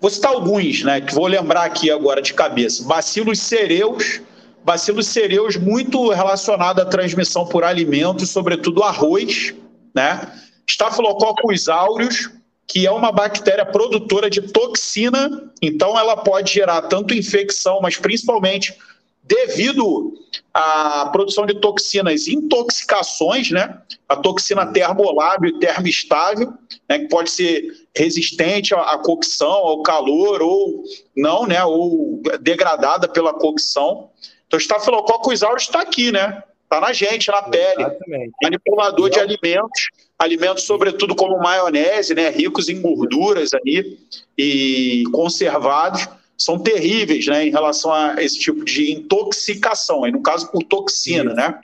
Vou 0.00 0.10
citar 0.10 0.32
alguns, 0.32 0.82
né, 0.82 1.00
que 1.00 1.14
vou 1.14 1.26
lembrar 1.26 1.64
aqui 1.64 1.90
agora 1.90 2.22
de 2.22 2.32
cabeça. 2.32 2.84
Bacilos 2.84 3.38
cereus, 3.40 4.20
bacilos 4.64 5.06
cereus 5.06 5.56
muito 5.56 6.08
relacionado 6.10 6.80
à 6.80 6.86
transmissão 6.86 7.46
por 7.46 7.64
alimentos, 7.64 8.30
sobretudo 8.30 8.82
arroz, 8.82 9.54
né? 9.94 10.32
Estafilococcus 10.66 11.68
aureus, 11.68 12.30
que 12.66 12.86
é 12.86 12.90
uma 12.90 13.12
bactéria 13.12 13.66
produtora 13.66 14.30
de 14.30 14.40
toxina, 14.40 15.50
então 15.60 15.98
ela 15.98 16.16
pode 16.16 16.52
gerar 16.52 16.82
tanto 16.82 17.12
infecção, 17.12 17.80
mas 17.82 17.96
principalmente 17.96 18.74
devido 19.22 20.14
à 20.52 21.08
produção 21.12 21.46
de 21.46 21.60
toxinas, 21.60 22.26
intoxicações, 22.26 23.50
né? 23.50 23.80
A 24.08 24.16
toxina 24.16 24.66
termolábio 24.66 25.50
e 25.50 25.58
termoestável, 25.58 26.52
né? 26.88 27.00
que 27.00 27.08
pode 27.08 27.30
ser 27.30 27.86
resistente 27.94 28.74
à 28.74 28.98
cocção, 28.98 29.50
ao 29.50 29.82
calor, 29.82 30.42
ou 30.42 30.82
não, 31.16 31.46
né? 31.46 31.62
Ou 31.64 32.20
degradada 32.40 33.06
pela 33.06 33.32
cocção. 33.32 34.10
Então, 34.46 34.58
o 34.58 34.60
Staphylococcus 34.60 35.42
aureus 35.42 35.62
está 35.62 35.80
aqui, 35.80 36.10
né? 36.10 36.42
Está 36.64 36.80
na 36.80 36.92
gente, 36.92 37.30
na 37.30 37.42
pele. 37.42 37.82
Exatamente. 37.82 38.32
Manipulador 38.42 39.10
de 39.10 39.20
alimentos, 39.20 39.90
alimentos, 40.18 40.64
sobretudo 40.64 41.14
como 41.14 41.38
maionese, 41.38 42.14
né? 42.14 42.30
Ricos 42.30 42.68
em 42.68 42.80
gorduras 42.80 43.52
ali 43.52 43.98
e 44.36 45.04
conservados 45.12 46.08
são 46.40 46.58
terríveis 46.58 47.26
né, 47.26 47.46
em 47.46 47.50
relação 47.50 47.92
a 47.92 48.22
esse 48.22 48.38
tipo 48.38 48.64
de 48.64 48.92
intoxicação, 48.92 50.04
aí 50.04 50.10
no 50.10 50.22
caso 50.22 50.50
por 50.50 50.62
toxina, 50.62 51.34
né? 51.34 51.58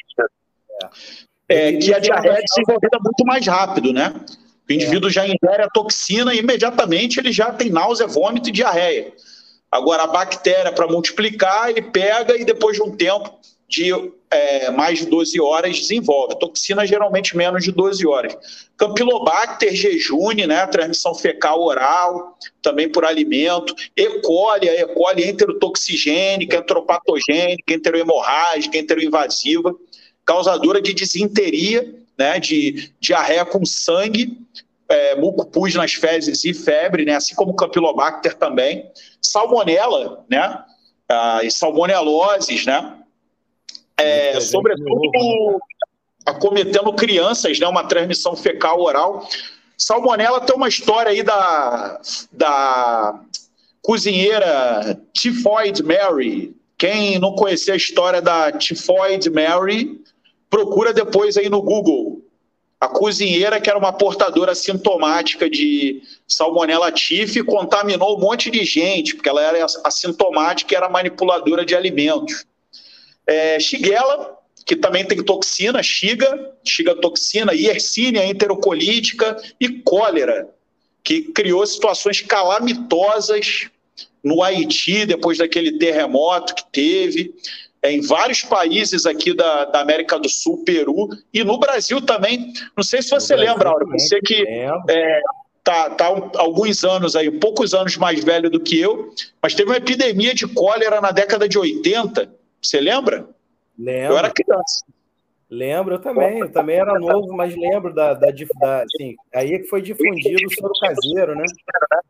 É, 1.49 1.73
que 1.73 1.95
a 1.95 1.99
diarreia 1.99 2.39
é 2.39 2.43
desenvolvida 2.43 2.99
muito 3.03 3.25
mais 3.25 3.47
rápido, 3.47 3.93
né? 3.93 4.15
O 4.69 4.73
indivíduo 4.73 5.09
já 5.09 5.25
ingere 5.25 5.63
a 5.63 5.69
toxina 5.69 6.35
e 6.35 6.39
imediatamente 6.39 7.19
ele 7.19 7.33
já 7.33 7.51
tem 7.53 7.71
náusea, 7.71 8.07
vômito 8.07 8.49
e 8.49 8.53
diarreia. 8.53 9.13
Agora, 9.71 10.03
a 10.03 10.07
bactéria, 10.07 10.73
para 10.73 10.89
multiplicar, 10.89 11.71
ele 11.71 11.83
pega 11.83 12.37
e 12.37 12.45
depois 12.45 12.77
de 12.77 12.83
um 12.83 12.95
tempo 12.95 13.39
de 13.69 13.93
é, 14.31 14.71
mais 14.71 15.01
de 15.01 15.07
12 15.07 15.41
horas 15.41 15.79
desenvolve. 15.79 16.39
Toxina 16.39 16.87
geralmente 16.87 17.37
menos 17.37 17.65
de 17.65 17.73
12 17.73 18.07
horas. 18.07 18.37
Campylobacter 18.77 19.75
jejune, 19.75 20.47
né, 20.47 20.67
transmissão 20.67 21.15
fecal 21.15 21.63
oral, 21.63 22.37
também 22.63 22.89
por 22.89 23.05
alimento. 23.05 23.75
E. 23.97 24.21
coli, 24.21 24.69
a 24.69 24.81
E. 24.81 24.87
coli 24.95 25.29
enterotoxigênica, 25.29 26.59
entropatogênica, 26.59 27.75
enterohemorrágica, 27.75 28.79
enteroinvasiva, 28.79 29.75
causadora 30.25 30.81
de 30.81 30.95
disenteria 30.95 31.95
né, 32.19 32.41
de 32.41 32.93
diarreia 33.01 33.45
com 33.45 33.65
sangue, 33.65 34.39
é, 34.89 35.17
muco 35.17 35.47
pus 35.47 35.75
nas 35.75 35.95
fezes 35.95 36.45
e 36.45 36.55
febre, 36.55 37.05
né, 37.05 37.17
assim 37.17 37.35
como 37.35 37.55
campylobacter 37.55 38.35
também, 38.35 38.91
salmonela, 39.21 40.25
né, 40.31 40.63
as 41.09 41.55
salmoneloses, 41.55 42.65
né, 42.65 42.96
é, 43.99 44.39
sobretudo 44.41 45.61
acometendo 46.25 46.93
crianças, 46.93 47.59
né, 47.59 47.67
uma 47.67 47.85
transmissão 47.85 48.35
fecal 48.35 48.81
oral. 48.81 49.27
Salmonela 49.79 50.41
tem 50.41 50.57
uma 50.57 50.69
história 50.69 51.13
aí 51.13 51.23
da, 51.23 52.01
da 52.33 53.21
cozinheira 53.83 55.01
Typhoid 55.15 55.83
Mary. 55.83 56.55
Quem 56.77 57.19
não 57.19 57.35
conhecer 57.35 57.73
a 57.73 57.77
história 57.77 58.21
da 58.21 58.53
Typhoid 58.53 59.31
Mary, 59.31 60.01
procura 60.51 60.93
depois 60.93 61.37
aí 61.37 61.49
no 61.49 61.63
Google. 61.63 62.23
A 62.79 62.89
cozinheira, 62.89 63.61
que 63.61 63.71
era 63.71 63.79
uma 63.79 63.93
portadora 63.93 64.55
sintomática 64.55 65.49
de 65.49 66.03
salmonela 66.29 66.93
tif, 66.93 67.43
contaminou 67.45 68.19
um 68.19 68.21
monte 68.21 68.51
de 68.51 68.65
gente, 68.65 69.15
porque 69.15 69.29
ela 69.29 69.43
era 69.43 69.65
assintomática 69.85 70.75
e 70.75 70.77
era 70.77 70.89
manipuladora 70.89 71.65
de 71.65 71.75
alimentos. 71.75 72.45
É, 73.27 73.59
Shigella, 73.59 74.37
que 74.65 74.77
também 74.77 75.05
tem 75.05 75.23
toxina, 75.23 75.83
Shiga 75.83 76.55
toxina, 77.01 77.53
Yersinia 77.53 78.27
enterocolítica 78.27 79.37
e 79.61 79.69
cólera, 79.69 80.49
que 81.03 81.23
criou 81.23 81.65
situações 81.67 82.21
calamitosas 82.21 83.69
no 84.23 84.43
Haiti, 84.43 85.07
depois 85.07 85.39
daquele 85.39 85.79
terremoto 85.79 86.55
que 86.55 86.65
teve, 86.73 87.33
é, 87.81 87.93
em 87.93 88.01
vários 88.01 88.43
países 88.43 89.07
aqui 89.07 89.33
da, 89.33 89.67
da, 89.67 89.81
América 89.81 90.19
do 90.19 90.29
Sul, 90.29 90.65
Peru, 90.65 91.09
e 91.33 91.45
no 91.45 91.59
Brasil 91.59 92.01
também. 92.01 92.53
Não 92.77 92.83
sei 92.83 93.03
se 93.03 93.11
você 93.11 93.37
lembra, 93.37 93.69
Aura, 93.69 93.87
você 93.87 94.21
que 94.21 94.45
é, 94.89 95.21
tá, 95.63 95.91
tá 95.91 96.07
alguns 96.37 96.83
anos 96.83 97.15
aí, 97.15 97.31
poucos 97.31 97.73
anos 97.73 97.97
mais 97.97 98.25
velho 98.25 98.51
do 98.51 98.59
que 98.59 98.81
eu, 98.81 99.13
mas 99.41 99.55
teve 99.55 99.71
uma 99.71 99.77
epidemia 99.77 100.35
de 100.35 100.49
cólera 100.49 101.01
na 101.01 101.13
década 101.13 101.49
de 101.49 101.57
80, 101.57 102.29
você 102.67 102.81
lembra? 102.81 103.29
Lembro. 103.79 104.15
Eu 104.15 104.19
era 104.19 104.31
criança. 104.31 104.85
Lembro, 105.49 105.95
eu 105.95 106.01
também, 106.01 106.41
eu 106.41 106.51
também 106.51 106.77
era 106.77 106.99
novo, 106.99 107.33
mas 107.33 107.55
lembro 107.55 107.95
da, 107.95 108.15
da, 108.15 108.33
da 108.33 108.83
assim, 108.83 109.15
aí 109.33 109.53
é 109.55 109.59
que 109.61 109.69
foi 109.69 109.81
difundido 109.81 110.45
o 110.45 110.53
soro 110.53 110.73
caseiro, 110.81 111.37
né? 111.37 111.45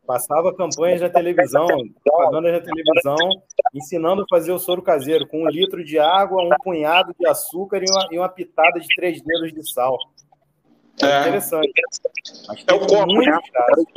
Passava 0.07 0.55
campanhas 0.55 1.01
na 1.01 1.09
televisão, 1.09 1.67
propagandas 2.03 2.51
na 2.53 2.59
televisão, 2.61 3.15
ensinando 3.75 4.23
a 4.23 4.27
fazer 4.27 4.51
o 4.51 4.57
soro 4.57 4.81
caseiro 4.81 5.27
com 5.27 5.43
um 5.43 5.49
litro 5.49 5.85
de 5.85 5.99
água, 5.99 6.41
um 6.41 6.49
punhado 6.63 7.13
de 7.19 7.27
açúcar 7.27 7.79
e 7.83 7.85
uma, 7.87 8.07
e 8.11 8.17
uma 8.17 8.29
pitada 8.29 8.79
de 8.79 8.87
três 8.95 9.21
dedos 9.21 9.53
de 9.53 9.71
sal. 9.71 9.95
É, 11.03 11.05
é 11.05 11.19
interessante. 11.21 11.71
É 12.65 12.73
o 12.73 12.79
copo, 12.79 13.13
né? 13.13 13.39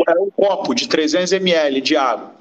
É 0.07 0.21
um 0.21 0.31
copo 0.31 0.75
de 0.75 0.87
300 0.87 1.33
ml 1.33 1.81
de 1.81 1.97
água. 1.97 2.40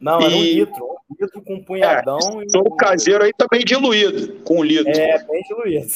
Não, 0.00 0.20
e... 0.20 0.24
era 0.24 0.34
um 0.34 0.42
litro. 0.42 0.84
Um 1.10 1.16
litro 1.20 1.42
com 1.42 1.54
um 1.54 1.64
punhadão. 1.64 2.18
É, 2.18 2.44
e 2.44 2.58
um... 2.58 2.76
caseiro 2.76 3.24
aí 3.24 3.32
também 3.36 3.64
diluído, 3.64 4.40
com 4.44 4.58
um 4.58 4.64
litro. 4.64 4.90
É, 4.90 5.24
bem 5.24 5.42
diluído. 5.42 5.86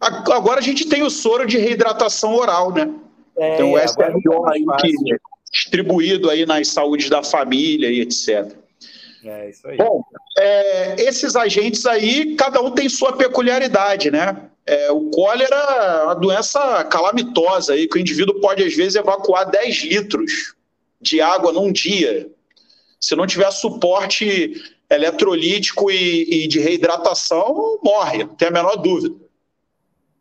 Agora 0.00 0.60
a 0.60 0.62
gente 0.62 0.88
tem 0.88 1.02
o 1.02 1.10
soro 1.10 1.46
de 1.46 1.56
reidratação 1.56 2.34
oral, 2.34 2.72
né? 2.72 2.92
É, 3.36 3.56
tem 3.56 3.64
o 3.64 3.78
SRO 3.78 4.46
aí 4.46 4.64
que, 4.80 4.92
distribuído 5.50 6.28
aí 6.30 6.44
nas 6.44 6.68
saúdes 6.68 7.08
da 7.08 7.22
família 7.22 7.90
e 7.90 8.00
etc. 8.00 8.52
É, 9.24 9.48
isso 9.48 9.66
aí. 9.66 9.76
Bom, 9.76 10.02
é, 10.38 10.96
esses 11.02 11.34
agentes 11.34 11.86
aí, 11.86 12.34
cada 12.36 12.60
um 12.60 12.70
tem 12.70 12.88
sua 12.88 13.16
peculiaridade, 13.16 14.10
né? 14.10 14.50
É, 14.66 14.90
o 14.90 15.10
cólera 15.10 15.56
é 15.56 16.04
uma 16.04 16.14
doença 16.14 16.84
calamitosa 16.84 17.74
aí, 17.74 17.86
que 17.86 17.96
o 17.96 18.00
indivíduo 18.00 18.40
pode, 18.40 18.62
às 18.62 18.74
vezes, 18.74 18.96
evacuar 18.96 19.50
10 19.50 19.84
litros 19.84 20.54
de 21.00 21.20
água 21.20 21.52
num 21.52 21.70
dia. 21.72 22.28
Se 23.06 23.14
não 23.14 23.26
tiver 23.26 23.50
suporte 23.50 24.54
eletrolítico 24.90 25.90
e, 25.90 26.44
e 26.44 26.48
de 26.48 26.60
reidratação, 26.60 27.78
morre, 27.82 28.24
não 28.24 28.34
tem 28.34 28.48
a 28.48 28.50
menor 28.50 28.76
dúvida. 28.76 29.14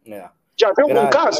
É. 0.05 0.29
Já 0.57 0.73
viu 0.73 0.85
algum 0.89 1.09
caso? 1.09 1.39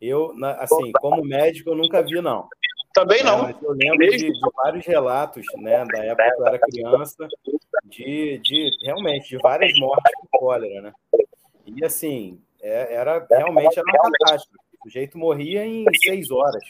Eu, 0.00 0.32
assim, 0.58 0.92
como 1.00 1.22
médico, 1.24 1.70
eu 1.70 1.76
nunca 1.76 2.02
vi, 2.02 2.20
não. 2.20 2.48
Também 2.94 3.22
não. 3.22 3.48
É, 3.48 3.54
eu 3.62 3.72
lembro 3.72 4.10
de, 4.10 4.32
de, 4.32 4.40
vários 4.56 4.86
relatos, 4.86 5.44
né, 5.58 5.84
da 5.84 6.04
época 6.04 6.34
que 6.34 6.40
eu 6.40 6.46
era 6.46 6.58
criança, 6.58 7.28
de, 7.84 8.38
de 8.38 8.70
realmente 8.82 9.28
de 9.28 9.38
várias 9.38 9.72
mortes 9.78 10.12
por 10.30 10.40
cólera, 10.40 10.82
né? 10.82 10.92
E 11.66 11.84
assim, 11.84 12.40
é, 12.60 12.94
era 12.94 13.24
realmente 13.30 13.78
era 13.78 13.86
uma 13.86 14.10
catástrofe. 14.10 14.58
O 14.84 14.88
jeito 14.88 15.18
morria 15.18 15.64
em 15.64 15.84
seis 16.02 16.30
horas, 16.30 16.64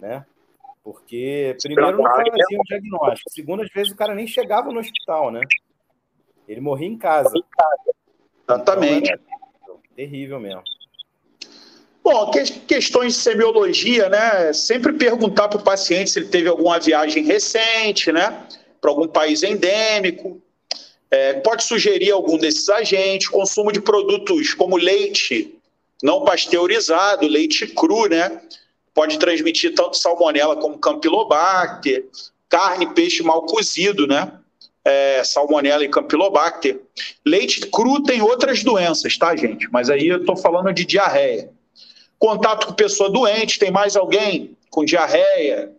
né? 0.00 0.26
Porque, 0.84 1.56
primeiro, 1.62 1.96
não 1.96 2.04
fazia 2.04 2.60
o 2.60 2.64
diagnóstico. 2.68 3.30
Segundo, 3.30 3.62
às 3.62 3.70
vezes 3.70 3.90
o 3.90 3.96
cara 3.96 4.14
nem 4.14 4.26
chegava 4.26 4.70
no 4.70 4.78
hospital, 4.78 5.30
né? 5.30 5.40
Ele 6.46 6.60
morria 6.60 6.86
em 6.86 6.98
casa. 6.98 7.32
Exatamente. 8.46 9.18
Então, 9.62 9.80
terrível 9.96 10.38
mesmo. 10.38 10.62
Bom, 12.02 12.30
questões 12.68 13.14
de 13.14 13.20
semiologia, 13.20 14.10
né? 14.10 14.52
Sempre 14.52 14.92
perguntar 14.92 15.48
para 15.48 15.58
o 15.58 15.64
paciente 15.64 16.10
se 16.10 16.18
ele 16.18 16.28
teve 16.28 16.50
alguma 16.50 16.78
viagem 16.78 17.24
recente, 17.24 18.12
né? 18.12 18.46
Para 18.78 18.90
algum 18.90 19.08
país 19.08 19.42
endêmico. 19.42 20.38
É, 21.10 21.32
pode 21.40 21.64
sugerir 21.64 22.10
algum 22.10 22.36
desses 22.36 22.68
agentes. 22.68 23.28
Consumo 23.28 23.72
de 23.72 23.80
produtos 23.80 24.52
como 24.52 24.76
leite 24.76 25.58
não 26.02 26.22
pasteurizado, 26.22 27.26
leite 27.26 27.66
cru, 27.68 28.06
né? 28.06 28.42
Pode 28.94 29.18
transmitir 29.18 29.74
tanto 29.74 29.96
salmonela 29.96 30.56
como 30.56 30.78
campylobacter, 30.78 32.06
carne, 32.48 32.94
peixe 32.94 33.22
mal 33.22 33.42
cozido, 33.42 34.06
né? 34.06 34.32
É, 34.84 35.24
salmonela 35.24 35.84
e 35.84 35.88
campylobacter. 35.88 36.80
Leite 37.26 37.66
cru 37.66 38.02
tem 38.02 38.22
outras 38.22 38.62
doenças, 38.62 39.18
tá, 39.18 39.34
gente? 39.34 39.68
Mas 39.72 39.90
aí 39.90 40.08
eu 40.08 40.18
estou 40.18 40.36
falando 40.36 40.72
de 40.72 40.84
diarreia. 40.84 41.50
Contato 42.18 42.68
com 42.68 42.72
pessoa 42.74 43.10
doente, 43.10 43.58
tem 43.58 43.70
mais 43.70 43.96
alguém 43.96 44.56
com 44.70 44.84
diarreia? 44.84 45.72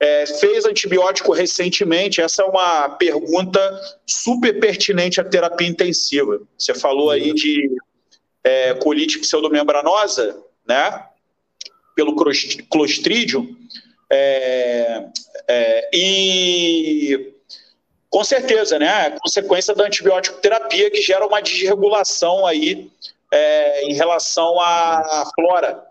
É, 0.00 0.26
fez 0.26 0.64
antibiótico 0.64 1.32
recentemente? 1.32 2.20
Essa 2.20 2.42
é 2.42 2.44
uma 2.46 2.88
pergunta 2.90 3.80
super 4.06 4.58
pertinente 4.58 5.20
à 5.20 5.24
terapia 5.24 5.68
intensiva. 5.68 6.40
Você 6.56 6.74
falou 6.74 7.10
aí 7.10 7.32
de 7.34 7.70
é, 8.42 8.74
colite 8.74 9.18
pseudomembranosa, 9.18 10.38
né? 10.66 11.06
Pelo 11.94 12.14
Clostridium, 12.70 13.56
é, 14.10 15.04
é, 15.48 15.90
e 15.92 17.32
com 18.10 18.22
certeza, 18.22 18.78
né, 18.78 19.10
consequência 19.20 19.74
da 19.74 19.84
antibiótico 19.84 20.40
terapia 20.40 20.90
que 20.90 21.02
gera 21.02 21.26
uma 21.26 21.42
desregulação 21.42 22.46
aí 22.46 22.90
é, 23.32 23.84
em 23.84 23.94
relação 23.94 24.60
à 24.60 25.30
flora 25.34 25.84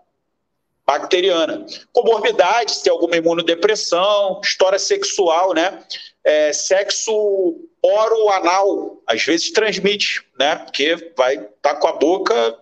bacteriana. 0.86 1.66
Comorbidades, 1.92 2.80
tem 2.80 2.92
alguma 2.92 3.16
imunodepressão, 3.16 4.40
história 4.42 4.78
sexual, 4.78 5.54
né? 5.54 5.82
É, 6.22 6.52
sexo 6.52 7.56
oro-anal, 7.82 9.02
às 9.06 9.22
vezes 9.22 9.52
transmite, 9.52 10.24
né? 10.38 10.56
Porque 10.56 11.12
vai 11.16 11.34
estar 11.34 11.74
tá 11.74 11.76
com 11.76 11.86
a 11.86 11.92
boca 11.92 12.58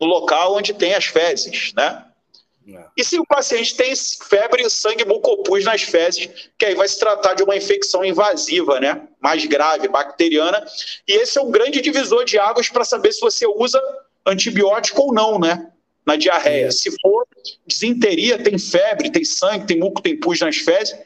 no 0.00 0.06
local 0.06 0.56
onde 0.56 0.74
tem 0.74 0.94
as 0.94 1.06
fezes, 1.06 1.72
né? 1.74 2.04
É. 2.76 2.86
E 2.96 3.04
se 3.04 3.18
o 3.18 3.26
paciente 3.26 3.76
tem 3.76 3.92
febre 3.96 4.62
e 4.62 4.70
sangue 4.70 5.04
mucopus 5.04 5.64
nas 5.64 5.82
fezes, 5.82 6.28
que 6.58 6.64
aí 6.64 6.74
vai 6.74 6.88
se 6.88 6.98
tratar 6.98 7.34
de 7.34 7.42
uma 7.42 7.56
infecção 7.56 8.04
invasiva, 8.04 8.80
né? 8.80 9.08
Mais 9.20 9.44
grave, 9.46 9.88
bacteriana. 9.88 10.64
E 11.06 11.12
esse 11.12 11.38
é 11.38 11.42
um 11.42 11.50
grande 11.50 11.80
divisor 11.80 12.24
de 12.24 12.38
águas 12.38 12.68
para 12.68 12.84
saber 12.84 13.12
se 13.12 13.20
você 13.20 13.46
usa 13.46 13.80
antibiótico 14.26 15.02
ou 15.02 15.14
não, 15.14 15.38
né? 15.38 15.70
Na 16.04 16.16
diarreia. 16.16 16.70
Se 16.70 16.90
for 17.00 17.26
desinteria, 17.66 18.42
tem 18.42 18.58
febre, 18.58 19.10
tem 19.10 19.24
sangue, 19.24 19.66
tem 19.66 19.78
muco, 19.78 20.02
tem 20.02 20.18
pus 20.18 20.40
nas 20.40 20.56
fezes, 20.56 20.96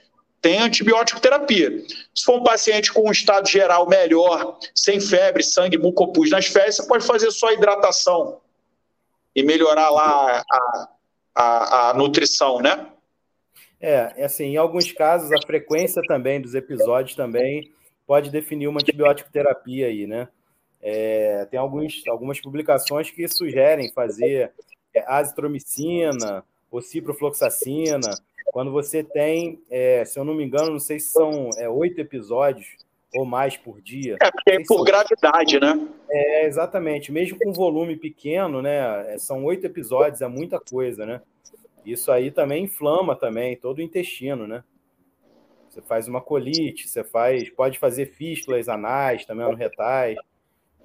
tem 0.40 0.58
antibiótico 0.58 1.20
terapia. 1.20 1.82
Se 2.14 2.24
for 2.24 2.40
um 2.40 2.42
paciente 2.42 2.92
com 2.92 3.08
um 3.08 3.12
estado 3.12 3.48
geral 3.48 3.88
melhor, 3.88 4.58
sem 4.74 5.00
febre, 5.00 5.42
sangue, 5.42 5.78
mucopus 5.78 6.30
nas 6.30 6.46
fezes, 6.46 6.76
você 6.76 6.86
pode 6.86 7.06
fazer 7.06 7.30
só 7.30 7.50
hidratação 7.52 8.40
e 9.34 9.42
melhorar 9.42 9.90
lá 9.90 10.44
a, 10.50 10.88
a, 11.34 11.90
a 11.90 11.94
nutrição, 11.94 12.60
né? 12.60 12.90
É, 13.80 14.12
é, 14.16 14.24
assim, 14.24 14.44
em 14.44 14.56
alguns 14.56 14.92
casos 14.92 15.30
a 15.32 15.46
frequência 15.46 16.00
também 16.06 16.40
dos 16.40 16.54
episódios 16.54 17.16
também 17.16 17.70
pode 18.06 18.30
definir 18.30 18.68
uma 18.68 18.80
antibiótico 18.80 19.30
terapia 19.30 19.88
aí, 19.88 20.06
né? 20.06 20.28
É, 20.80 21.46
tem 21.46 21.58
alguns, 21.58 22.06
algumas 22.06 22.40
publicações 22.40 23.10
que 23.10 23.26
sugerem 23.26 23.90
fazer 23.92 24.52
é, 24.94 25.04
azitromicina 25.06 26.44
ou 26.70 26.80
ciprofloxacina, 26.80 28.10
quando 28.52 28.70
você 28.70 29.02
tem, 29.02 29.62
é, 29.70 30.04
se 30.04 30.18
eu 30.18 30.24
não 30.24 30.34
me 30.34 30.44
engano, 30.44 30.72
não 30.72 30.80
sei 30.80 31.00
se 31.00 31.10
são 31.10 31.50
é, 31.58 31.68
oito 31.68 32.00
episódios 32.00 32.83
ou 33.14 33.24
mais 33.24 33.56
por 33.56 33.80
dia. 33.80 34.16
É, 34.20 34.30
porque 34.30 34.50
é 34.50 34.58
por 34.58 34.76
são... 34.76 34.84
gravidade, 34.84 35.60
né? 35.60 35.88
É, 36.10 36.46
exatamente. 36.46 37.12
Mesmo 37.12 37.38
com 37.38 37.52
volume 37.52 37.96
pequeno, 37.96 38.60
né? 38.60 39.14
É, 39.14 39.18
são 39.18 39.44
oito 39.44 39.66
episódios, 39.66 40.20
é 40.20 40.28
muita 40.28 40.58
coisa, 40.58 41.06
né? 41.06 41.20
Isso 41.84 42.10
aí 42.10 42.30
também 42.30 42.64
inflama 42.64 43.14
também 43.14 43.56
todo 43.56 43.78
o 43.78 43.82
intestino, 43.82 44.46
né? 44.46 44.64
Você 45.68 45.82
faz 45.82 46.06
uma 46.06 46.20
colite, 46.20 46.88
você 46.88 47.02
faz, 47.02 47.50
pode 47.50 47.78
fazer 47.78 48.06
fístulas 48.06 48.68
anais 48.68 49.24
também 49.26 49.46
no 49.46 49.56
retais. 49.56 50.16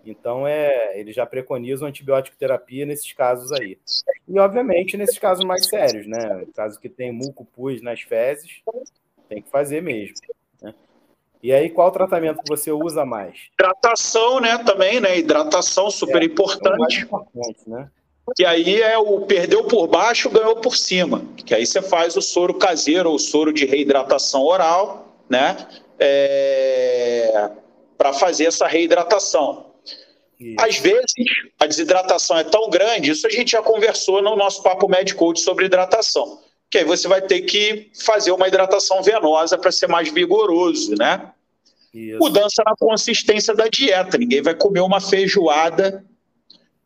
Então, 0.04 0.48
é, 0.48 1.00
eles 1.00 1.16
já 1.16 1.26
preconizam 1.26 1.88
antibiótico 1.88 2.38
terapia 2.38 2.86
nesses 2.86 3.14
casos 3.14 3.52
aí. 3.52 3.78
E, 4.28 4.40
obviamente, 4.40 4.98
nesses 4.98 5.20
casos 5.20 5.46
mais 5.46 5.68
sérios, 5.68 6.08
né? 6.08 6.46
Caso 6.56 6.80
que 6.80 6.90
tem 6.90 7.12
muco 7.12 7.46
pus 7.46 7.82
nas 7.82 8.02
fezes, 8.02 8.62
tem 9.28 9.42
que 9.42 9.50
fazer 9.50 9.82
mesmo. 9.82 10.16
E 11.42 11.54
aí, 11.54 11.70
qual 11.70 11.92
tratamento 11.92 12.42
que 12.44 12.50
você 12.50 12.72
usa 12.72 13.06
mais? 13.06 13.36
Hidratação, 13.54 14.40
né? 14.42 14.58
Também, 14.58 15.00
né? 15.00 15.18
Hidratação 15.18 15.90
super 15.90 16.22
é, 16.22 16.26
importante. 16.26 17.00
É 17.00 17.02
importante, 17.02 17.60
né? 17.68 17.90
E 18.38 18.46
aí 18.46 18.82
é 18.82 18.98
o 18.98 19.22
perdeu 19.22 19.64
por 19.64 19.88
baixo, 19.88 20.30
ganhou 20.30 20.58
por 20.58 20.76
cima. 20.76 21.26
Que 21.38 21.56
aí 21.56 21.66
você 21.66 21.82
faz 21.82 22.16
o 22.16 22.22
soro 22.22 22.54
caseiro 22.54 23.10
ou 23.10 23.18
soro 23.18 23.54
de 23.54 23.66
reidratação 23.66 24.44
oral, 24.44 25.16
né? 25.30 25.68
É... 25.98 27.50
Para 27.98 28.14
fazer 28.14 28.46
essa 28.46 28.68
reidratação. 28.68 29.70
Isso. 30.40 30.56
Às 30.58 30.78
vezes, 30.78 31.14
a 31.60 31.66
desidratação 31.66 32.38
é 32.38 32.46
tão 32.46 32.70
grande, 32.70 33.12
isso 33.12 33.28
a 33.28 33.30
gente 33.30 33.52
já 33.52 33.62
conversou 33.62 34.22
no 34.22 34.38
nosso 34.38 34.64
Papo 34.64 34.88
Medical 34.88 35.36
sobre 35.36 35.66
hidratação, 35.66 36.40
que 36.70 36.78
aí 36.78 36.84
você 36.84 37.08
vai 37.08 37.22
ter 37.22 37.42
que 37.42 37.90
fazer 38.04 38.32
uma 38.32 38.48
hidratação 38.48 39.02
venosa 39.02 39.58
para 39.58 39.72
ser 39.72 39.88
mais 39.88 40.12
vigoroso, 40.12 40.94
né? 40.96 41.32
Isso. 41.94 42.20
Mudança 42.20 42.62
na 42.64 42.76
consistência 42.78 43.56
da 43.56 43.68
dieta. 43.68 44.18
Ninguém 44.18 44.42
vai 44.42 44.54
comer 44.54 44.82
uma 44.82 45.02
feijoada 45.02 46.06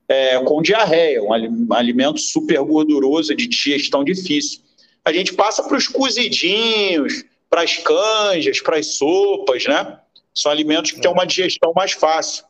é, 0.08 0.39
com 0.43 0.62
diarreia, 0.62 1.22
um 1.22 1.74
alimento 1.74 2.19
super 2.19 2.62
gorduroso, 2.63 3.36
de 3.36 3.48
digestão 3.48 4.04
difícil. 4.04 4.62
A 5.04 5.12
gente 5.12 5.34
passa 5.34 5.62
para 5.63 5.76
os 5.76 5.88
cozidinhos, 5.88 7.26
para 7.50 7.63
as 7.63 7.78
canjas, 7.78 8.62
para 8.62 8.78
as 8.78 8.96
sopas, 8.96 9.65
né? 9.65 10.00
São 10.34 10.52
alimentos 10.52 10.91
que 10.91 11.00
é. 11.00 11.02
têm 11.02 11.12
uma 11.12 11.26
digestão 11.26 11.74
mais 11.76 11.91
fácil. 11.91 12.46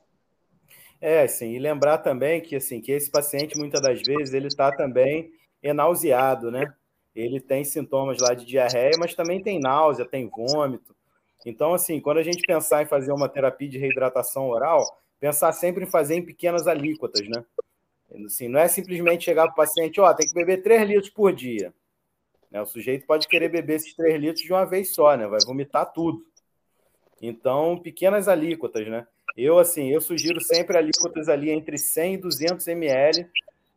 É, 1.02 1.28
sim, 1.28 1.52
e 1.54 1.60
lembrar 1.60 1.98
também 1.98 2.40
que 2.40 2.56
assim, 2.56 2.80
que 2.80 2.92
esse 2.92 3.12
paciente 3.12 3.58
muitas 3.58 3.82
das 3.82 4.02
vezes 4.02 4.34
ele 4.34 4.48
está 4.48 4.72
também 4.72 5.32
enauseado, 5.62 6.52
né? 6.52 6.72
Ele 7.16 7.40
tem 7.40 7.64
sintomas 7.64 8.18
lá 8.20 8.34
de 8.34 8.46
diarreia, 8.46 8.94
mas 8.98 9.14
também 9.14 9.42
tem 9.42 9.60
náusea, 9.60 10.06
tem 10.06 10.28
vômito. 10.28 10.96
Então, 11.46 11.74
assim, 11.74 12.00
quando 12.00 12.18
a 12.18 12.24
gente 12.24 12.42
pensar 12.46 12.82
em 12.82 12.88
fazer 12.88 13.12
uma 13.12 13.30
terapia 13.30 13.70
de 13.70 13.78
reidratação 13.78 14.50
oral, 14.50 14.84
pensar 15.20 15.52
sempre 15.52 15.84
em 15.84 15.90
fazer 15.90 16.16
em 16.16 16.26
pequenas 16.26 16.68
alíquotas, 16.68 17.28
né? 17.28 17.44
Assim, 18.26 18.48
não 18.48 18.60
é 18.60 18.68
simplesmente 18.68 19.26
chegar 19.26 19.44
para 19.44 19.54
o 19.54 19.56
paciente, 19.56 20.00
ó, 20.00 20.10
oh, 20.10 20.14
tem 20.16 20.28
que 20.28 20.34
beber 20.34 20.62
3 20.62 20.88
litros 20.88 21.10
por 21.10 21.34
dia. 21.34 21.74
Né? 22.52 22.62
O 22.62 22.66
sujeito 22.66 23.06
pode 23.08 23.28
querer 23.28 23.50
beber 23.50 23.76
esses 23.76 23.94
3 23.96 24.22
litros 24.22 24.46
de 24.46 24.54
uma 24.54 24.66
vez 24.66 24.94
só, 24.94 25.18
né? 25.18 25.28
Vai 25.28 25.40
vomitar 25.46 25.92
tudo. 25.92 26.24
Então, 27.22 27.78
pequenas 27.78 28.28
alíquotas, 28.28 28.88
né? 28.88 29.08
Eu, 29.36 29.58
assim, 29.58 29.90
eu 29.90 30.00
sugiro 30.00 30.40
sempre 30.42 30.78
alíquotas 30.78 31.28
ali 31.28 31.50
entre 31.50 31.78
100 31.78 32.14
e 32.14 32.18
200 32.18 32.68
ml, 32.68 33.28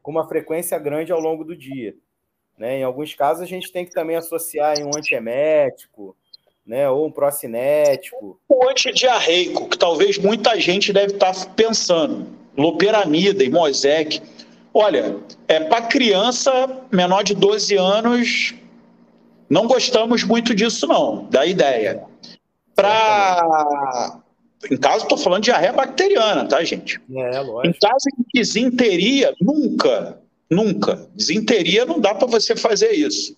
com 0.02 0.10
uma 0.10 0.28
frequência 0.28 0.78
grande 0.78 1.12
ao 1.12 1.20
longo 1.20 1.44
do 1.44 1.56
dia. 1.56 1.96
Né? 2.58 2.78
Em 2.78 2.82
alguns 2.82 3.14
casos, 3.14 3.42
a 3.42 3.46
gente 3.46 3.70
tem 3.70 3.84
que 3.84 3.92
também 3.92 4.16
associar 4.16 4.78
um 4.80 4.90
antiemético, 4.96 6.16
né? 6.66 6.88
ou 6.88 7.06
um 7.06 7.10
procinético. 7.10 8.40
O 8.48 8.68
antidiarreico, 8.68 9.68
que 9.68 9.78
talvez 9.78 10.18
muita 10.18 10.58
gente 10.60 10.92
deve 10.92 11.14
estar 11.14 11.34
pensando, 11.54 12.26
loperamida 12.56 13.44
e 13.44 13.50
Mosec. 13.50 14.22
Olha, 14.72 15.16
é, 15.48 15.60
para 15.60 15.82
criança 15.82 16.82
menor 16.90 17.22
de 17.22 17.34
12 17.34 17.76
anos, 17.76 18.54
não 19.48 19.66
gostamos 19.66 20.24
muito 20.24 20.54
disso, 20.54 20.86
não, 20.86 21.24
da 21.24 21.46
ideia. 21.46 22.04
Para 22.74 24.20
em 24.70 24.76
caso, 24.76 25.04
estou 25.04 25.18
falando 25.18 25.42
de 25.42 25.50
diarreia 25.50 25.72
bacteriana, 25.72 26.46
tá, 26.46 26.62
gente? 26.64 27.00
É, 27.14 27.40
lógico. 27.40 27.66
Em 27.66 27.72
caso 27.72 28.04
de 28.16 28.24
desinteria, 28.34 29.34
nunca, 29.40 30.18
nunca. 30.50 31.08
Desinteria 31.14 31.84
não 31.84 32.00
dá 32.00 32.14
para 32.14 32.26
você 32.26 32.56
fazer 32.56 32.92
isso. 32.92 33.36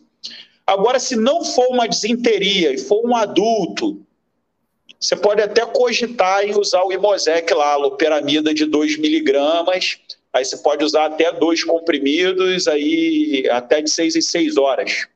Agora, 0.66 1.01
se 1.01 1.16
não 1.16 1.44
for 1.44 1.66
uma 1.68 1.88
desinteria 1.88 2.73
e 2.73 2.79
for 2.79 3.05
um 3.05 3.16
adulto, 3.16 4.05
você 5.01 5.16
pode 5.16 5.40
até 5.40 5.64
cogitar 5.64 6.44
em 6.44 6.55
usar 6.55 6.83
o 6.85 6.92
Imosec 6.92 7.53
lá, 7.55 7.73
a 7.73 7.77
loperamida 7.77 8.53
de 8.53 8.66
2 8.66 8.99
miligramas. 8.99 9.99
Aí 10.33 10.44
você 10.44 10.59
pode 10.59 10.85
usar 10.85 11.07
até 11.07 11.33
dois 11.33 11.64
comprimidos, 11.64 12.68
aí 12.68 13.49
até 13.51 13.81
de 13.81 13.90
6 13.90 14.16
em 14.16 14.21
6 14.21 14.57
horas. 14.57 15.07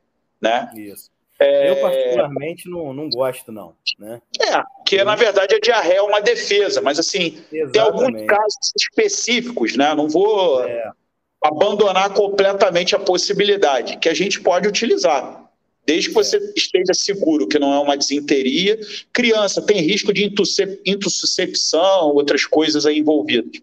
Né? 0.41 0.71
Isso. 0.75 1.11
É... 1.39 1.69
Eu, 1.69 1.75
particularmente, 1.81 2.69
não, 2.69 2.93
não 2.93 3.09
gosto, 3.09 3.51
não. 3.51 3.75
Né? 3.99 4.21
É, 4.41 4.63
que 4.85 5.03
na 5.03 5.15
verdade 5.15 5.55
a 5.55 5.59
diarreia 5.59 5.97
é 5.97 6.01
uma 6.01 6.21
defesa, 6.21 6.81
mas 6.81 6.97
assim, 6.97 7.43
Exatamente. 7.51 7.71
tem 7.71 7.81
alguns 7.81 8.25
casos 8.25 8.73
específicos, 8.75 9.75
né? 9.75 9.93
Não 9.93 10.07
vou 10.07 10.63
é. 10.63 10.91
Abandonar 11.43 12.13
completamente 12.13 12.95
a 12.95 12.99
possibilidade, 12.99 13.97
que 13.97 14.07
a 14.07 14.13
gente 14.13 14.39
pode 14.39 14.67
utilizar. 14.67 15.43
Desde 15.85 16.07
que 16.09 16.15
você 16.15 16.37
esteja 16.55 16.93
seguro 16.93 17.47
que 17.47 17.59
não 17.59 17.73
é 17.73 17.79
uma 17.79 17.97
desinteria. 17.97 18.79
Criança 19.11 19.61
tem 19.61 19.81
risco 19.81 20.13
de 20.13 20.23
intussuscepção, 20.85 22.13
outras 22.15 22.45
coisas 22.45 22.85
aí 22.85 22.99
envolvidas. 22.99 23.61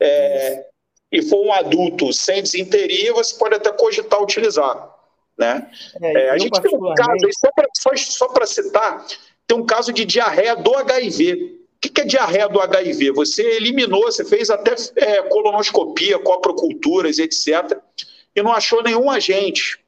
É, 0.00 0.66
e 1.12 1.20
for 1.20 1.44
um 1.44 1.52
adulto 1.52 2.10
sem 2.14 2.42
desinteria, 2.42 3.12
você 3.12 3.36
pode 3.36 3.56
até 3.56 3.70
cogitar 3.70 4.22
utilizar. 4.22 4.96
Né? 5.36 5.70
É, 6.00 6.12
é, 6.12 6.30
a 6.30 6.38
gente 6.38 6.58
tem 6.62 6.74
um 6.74 6.94
caso 6.94 7.18
só 8.04 8.28
para 8.28 8.46
citar, 8.46 9.06
tem 9.46 9.58
um 9.58 9.66
caso 9.66 9.92
de 9.92 10.06
diarreia 10.06 10.56
do 10.56 10.74
HIV. 10.74 11.59
O 11.82 11.88
que 11.88 12.00
é 12.02 12.04
diarreia 12.04 12.46
do 12.46 12.60
HIV? 12.60 13.12
Você 13.12 13.42
eliminou, 13.42 14.02
você 14.02 14.22
fez 14.22 14.50
até 14.50 14.74
é, 14.96 15.22
colonoscopia, 15.22 16.18
coproculturas, 16.18 17.18
etc., 17.18 17.78
e 18.36 18.42
não 18.42 18.52
achou 18.52 18.82
nenhum 18.82 19.10
agente. 19.10 19.80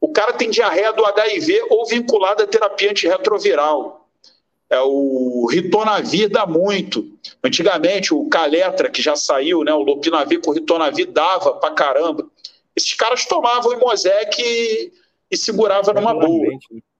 O 0.00 0.12
cara 0.12 0.32
tem 0.32 0.48
diarreia 0.48 0.92
do 0.92 1.04
HIV 1.04 1.66
ou 1.70 1.86
vinculada 1.86 2.44
à 2.44 2.46
terapia 2.46 2.90
antirretroviral. 2.90 4.08
É, 4.70 4.80
o 4.80 5.46
ritonavir 5.50 6.30
dá 6.30 6.46
muito. 6.46 7.06
Antigamente, 7.44 8.14
o 8.14 8.28
Caletra, 8.28 8.88
que 8.88 9.02
já 9.02 9.16
saiu, 9.16 9.62
né, 9.64 9.74
o 9.74 9.82
lopinavir 9.82 10.40
com 10.40 10.50
o 10.50 10.54
ritonavir 10.54 11.10
dava 11.10 11.54
pra 11.54 11.72
caramba. 11.72 12.26
Esses 12.74 12.94
caras 12.94 13.26
tomavam 13.26 13.72
Imosec 13.72 14.40
e, 14.40 14.92
e 15.30 15.36
segurava 15.36 15.92
numa 15.92 16.14
boa. 16.14 16.46
É. 16.46 16.91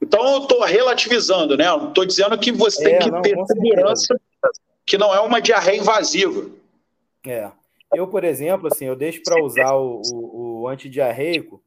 Então 0.00 0.34
eu 0.34 0.42
estou 0.42 0.62
relativizando, 0.62 1.56
né? 1.56 1.64
Estou 1.88 2.04
dizendo 2.04 2.38
que 2.38 2.52
você 2.52 2.92
é, 2.92 2.98
tem 2.98 3.08
que 3.08 3.10
não, 3.10 3.22
ter 3.22 3.36
segurança 3.46 4.20
que 4.86 4.96
não 4.96 5.14
é 5.14 5.20
uma 5.20 5.40
diarreia 5.40 5.78
invasiva. 5.78 6.50
É. 7.26 7.50
Eu, 7.94 8.06
por 8.06 8.24
exemplo, 8.24 8.68
assim, 8.68 8.86
eu 8.86 8.96
deixo 8.96 9.22
para 9.22 9.42
usar 9.42 9.74
o, 9.74 10.00
o, 10.12 10.60
o 10.62 10.68
antidiarreico 10.68 11.62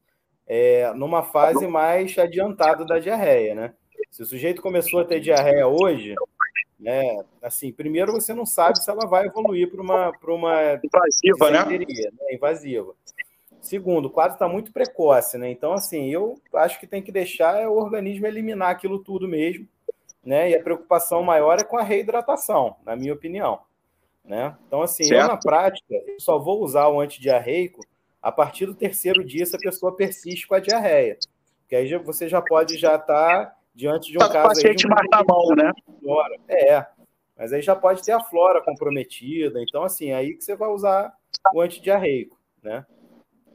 é, 0.46 0.92
numa 0.94 1.22
fase 1.22 1.66
mais 1.66 2.16
adiantada 2.16 2.84
da 2.84 2.98
diarreia, 2.98 3.54
né? 3.54 3.74
Se 4.10 4.22
o 4.22 4.26
sujeito 4.26 4.60
começou 4.60 5.00
a 5.00 5.04
ter 5.04 5.20
diarreia 5.20 5.66
hoje, 5.66 6.14
né? 6.78 7.24
Assim, 7.40 7.72
primeiro 7.72 8.12
você 8.12 8.34
não 8.34 8.44
sabe 8.44 8.82
se 8.82 8.90
ela 8.90 9.06
vai 9.06 9.26
evoluir 9.26 9.70
para 9.70 9.80
uma, 9.80 10.12
uma 10.28 10.80
invasiva, 10.82 11.50
né? 11.50 11.78
né? 11.78 12.34
Invasiva. 12.34 12.92
Segundo, 13.62 14.06
o 14.06 14.10
quadro 14.10 14.34
está 14.34 14.48
muito 14.48 14.72
precoce, 14.72 15.38
né? 15.38 15.48
Então, 15.48 15.72
assim, 15.72 16.10
eu 16.10 16.36
acho 16.54 16.80
que 16.80 16.86
tem 16.86 17.00
que 17.00 17.12
deixar 17.12 17.68
o 17.68 17.76
organismo 17.76 18.26
eliminar 18.26 18.70
aquilo 18.70 18.98
tudo 18.98 19.28
mesmo, 19.28 19.68
né? 20.22 20.50
E 20.50 20.56
a 20.56 20.62
preocupação 20.62 21.22
maior 21.22 21.60
é 21.60 21.64
com 21.64 21.78
a 21.78 21.82
reidratação, 21.82 22.74
na 22.84 22.96
minha 22.96 23.14
opinião. 23.14 23.60
Né? 24.24 24.56
Então, 24.66 24.82
assim, 24.82 25.04
certo. 25.04 25.22
eu 25.22 25.28
na 25.28 25.36
prática, 25.36 25.94
eu 25.94 26.18
só 26.18 26.38
vou 26.38 26.60
usar 26.62 26.88
o 26.88 27.00
antidiarreico 27.00 27.80
a 28.20 28.32
partir 28.32 28.66
do 28.66 28.74
terceiro 28.74 29.24
dia 29.24 29.46
se 29.46 29.54
a 29.54 29.60
pessoa 29.60 29.94
persiste 29.94 30.46
com 30.46 30.56
a 30.56 30.60
diarreia. 30.60 31.16
Porque 31.60 31.76
aí 31.76 31.96
você 31.98 32.28
já 32.28 32.42
pode 32.42 32.76
já 32.76 32.96
estar 32.96 33.46
tá 33.46 33.56
diante 33.72 34.10
de 34.10 34.18
um 34.18 34.20
tá 34.20 34.28
caso. 34.28 34.48
Paciente 34.48 34.88
mais 34.88 35.06
na 35.08 35.22
mão, 35.24 35.54
né? 35.56 35.72
Flora. 36.00 36.36
É, 36.48 36.84
mas 37.36 37.52
aí 37.52 37.62
já 37.62 37.76
pode 37.76 38.02
ter 38.02 38.12
a 38.12 38.20
flora 38.20 38.60
comprometida. 38.60 39.62
Então, 39.62 39.84
assim, 39.84 40.12
aí 40.12 40.34
que 40.34 40.42
você 40.42 40.56
vai 40.56 40.68
usar 40.68 41.12
o 41.54 41.60
antidiarreico, 41.60 42.36
né? 42.60 42.84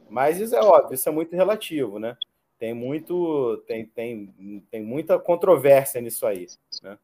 Mas 0.08 0.40
isso 0.40 0.54
é 0.54 0.60
óbvio, 0.60 0.94
isso 0.94 1.08
é 1.08 1.12
muito 1.12 1.34
relativo, 1.34 1.98
né? 1.98 2.16
Tem 2.58 2.74
muito, 2.74 3.62
tem, 3.66 3.84
tem, 3.86 4.64
tem 4.70 4.82
muita 4.82 5.18
controvérsia 5.18 6.00
nisso 6.00 6.26
aí, 6.26 6.46
né? 6.82 6.98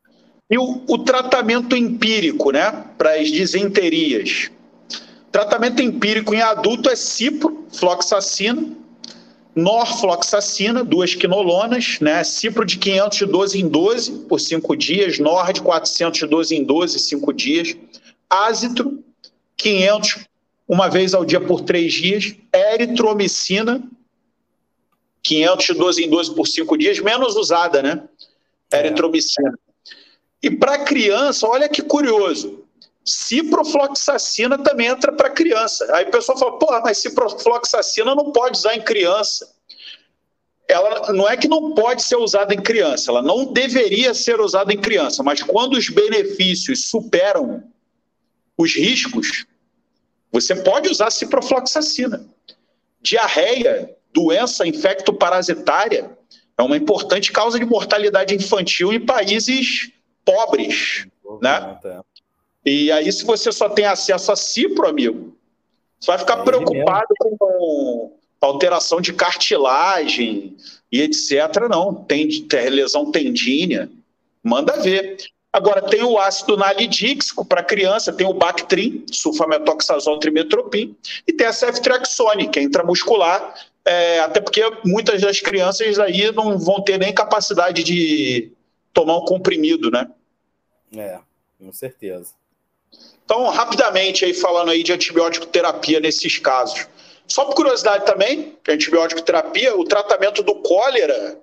E 0.50 0.58
o, 0.58 0.82
o 0.88 0.98
tratamento 0.98 1.74
empírico, 1.74 2.50
né, 2.50 2.84
para 2.98 3.14
as 3.14 3.28
disenterias? 3.28 4.50
Tratamento 5.32 5.82
empírico 5.82 6.34
em 6.34 6.42
adulto 6.42 6.90
é 6.90 6.96
cipro, 6.96 7.64
floxacina, 7.72 8.76
norfloxacina, 9.54 10.84
duas 10.84 11.14
quinolonas, 11.14 11.98
né? 12.00 12.22
Cipro 12.24 12.64
de 12.64 12.76
500 12.78 13.18
de 13.18 13.26
12 13.26 13.60
em 13.60 13.68
12 13.68 14.12
por 14.28 14.40
5 14.40 14.76
dias, 14.76 15.18
Nor 15.18 15.52
de 15.52 15.62
400 15.62 16.20
de 16.20 16.26
12 16.26 16.56
em 16.56 16.64
12, 16.64 16.98
5 16.98 17.32
dias, 17.32 17.76
Azitro, 18.28 19.02
500 19.56 20.26
uma 20.66 20.88
vez 20.88 21.14
ao 21.14 21.24
dia 21.24 21.40
por 21.40 21.60
3 21.60 21.92
dias, 21.92 22.36
eritromicina, 22.52 23.82
500 25.22 25.66
de 25.66 25.74
12 25.74 26.04
em 26.04 26.10
12 26.10 26.34
por 26.34 26.46
5 26.46 26.78
dias, 26.78 26.98
menos 26.98 27.36
usada, 27.36 27.82
né? 27.82 28.08
É. 28.72 28.80
Eritromicina. 28.80 29.58
E 30.42 30.50
para 30.50 30.84
criança, 30.84 31.46
olha 31.46 31.68
que 31.68 31.82
curioso, 31.82 32.64
ciprofloxacina 33.04 34.58
também 34.58 34.88
entra 34.88 35.12
para 35.12 35.30
criança. 35.30 35.86
Aí 35.94 36.06
o 36.06 36.10
pessoal 36.10 36.38
fala, 36.38 36.58
pô, 36.58 36.66
mas 36.82 36.98
ciprofloxacina 36.98 38.14
não 38.14 38.32
pode 38.32 38.58
usar 38.58 38.74
em 38.74 38.82
criança. 38.82 39.54
Ela 40.66 41.12
não 41.12 41.28
é 41.28 41.36
que 41.36 41.46
não 41.46 41.74
pode 41.74 42.02
ser 42.02 42.16
usada 42.16 42.54
em 42.54 42.60
criança, 42.60 43.10
ela 43.10 43.20
não 43.20 43.52
deveria 43.52 44.14
ser 44.14 44.40
usada 44.40 44.72
em 44.72 44.78
criança, 44.78 45.22
mas 45.22 45.42
quando 45.42 45.74
os 45.74 45.90
benefícios 45.90 46.86
superam 46.86 47.62
os 48.56 48.74
riscos, 48.74 49.44
você 50.34 50.56
pode 50.56 50.88
usar 50.88 51.12
ciprofloxacina. 51.12 52.26
Diarreia, 53.00 53.96
doença 54.12 54.66
infectoparasitária, 54.66 56.10
é 56.58 56.62
uma 56.62 56.76
importante 56.76 57.30
causa 57.30 57.56
de 57.56 57.64
mortalidade 57.64 58.34
infantil 58.34 58.92
em 58.92 58.98
países 58.98 59.92
pobres, 60.24 61.06
né? 61.40 61.78
E 62.66 62.90
aí, 62.90 63.12
se 63.12 63.24
você 63.24 63.52
só 63.52 63.68
tem 63.68 63.84
acesso 63.84 64.32
a 64.32 64.36
cipro, 64.36 64.88
amigo, 64.88 65.36
você 66.00 66.08
vai 66.08 66.18
ficar 66.18 66.40
é 66.40 66.42
preocupado 66.42 67.14
mesmo. 67.20 67.38
com 67.38 68.18
alteração 68.40 69.00
de 69.00 69.12
cartilagem 69.12 70.56
e 70.90 71.00
etc. 71.00 71.68
Não, 71.70 71.94
tem, 71.94 72.42
tem 72.42 72.70
lesão 72.70 73.12
tendínea, 73.12 73.88
manda 74.42 74.80
ver. 74.80 75.16
Agora, 75.54 75.80
tem 75.80 76.02
o 76.02 76.18
ácido 76.18 76.56
nalidíxico 76.56 77.44
para 77.44 77.62
criança, 77.62 78.12
tem 78.12 78.26
o 78.26 78.34
Bactrim, 78.34 79.06
sulfametoxazol 79.08 80.18
trimetropim, 80.18 80.96
e 81.28 81.32
tem 81.32 81.46
a 81.46 81.52
ceftriaxone, 81.52 82.48
que 82.48 82.58
é 82.58 82.62
intramuscular, 82.62 83.54
é, 83.84 84.18
até 84.18 84.40
porque 84.40 84.60
muitas 84.84 85.20
das 85.20 85.38
crianças 85.38 86.00
aí 86.00 86.32
não 86.32 86.58
vão 86.58 86.82
ter 86.82 86.98
nem 86.98 87.14
capacidade 87.14 87.84
de 87.84 88.50
tomar 88.92 89.16
um 89.18 89.24
comprimido, 89.24 89.92
né? 89.92 90.10
É, 90.96 91.20
com 91.56 91.72
certeza. 91.72 92.32
Então, 93.24 93.48
rapidamente 93.50 94.24
aí 94.24 94.34
falando 94.34 94.72
aí 94.72 94.82
de 94.82 94.92
antibiótico 94.92 95.46
terapia 95.46 96.00
nesses 96.00 96.36
casos. 96.36 96.88
Só 97.28 97.44
por 97.44 97.54
curiosidade 97.54 98.04
também, 98.04 98.58
que 98.64 98.72
antibiótico 98.72 99.22
terapia, 99.22 99.76
o 99.76 99.84
tratamento 99.84 100.42
do 100.42 100.56
cólera 100.56 101.38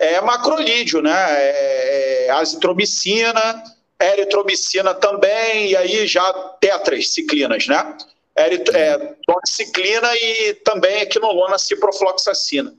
é 0.00 0.20
macrolídeo, 0.20 1.02
né? 1.02 1.12
É, 1.12 2.26
é 2.26 2.30
azitromicina, 2.30 3.62
eritromicina 4.00 4.94
também, 4.94 5.70
e 5.70 5.76
aí 5.76 6.06
já 6.06 6.32
tetras 6.58 7.12
ciclinas, 7.12 7.66
né? 7.66 7.96
Erit 8.36 8.74
é, 8.74 9.14
doxiciclina 9.28 10.08
e 10.16 10.54
também 10.54 11.02
equinolona 11.02 11.58
ciprofloxacina. 11.58 12.74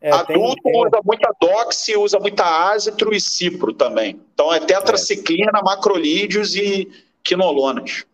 É, 0.00 0.10
Adulto 0.12 0.62
tem, 0.62 0.72
tem... 0.72 0.86
usa 0.86 1.00
muita 1.04 1.34
doxi, 1.40 1.96
usa 1.96 2.18
muita 2.18 2.70
azitro 2.70 3.12
e 3.12 3.20
cipro 3.20 3.72
também. 3.72 4.20
Então 4.34 4.52
é 4.52 4.60
tetraciclina, 4.60 5.58
é. 5.58 5.62
macrolídeos 5.62 6.54
e 6.54 6.88
quinolonas. 7.22 8.04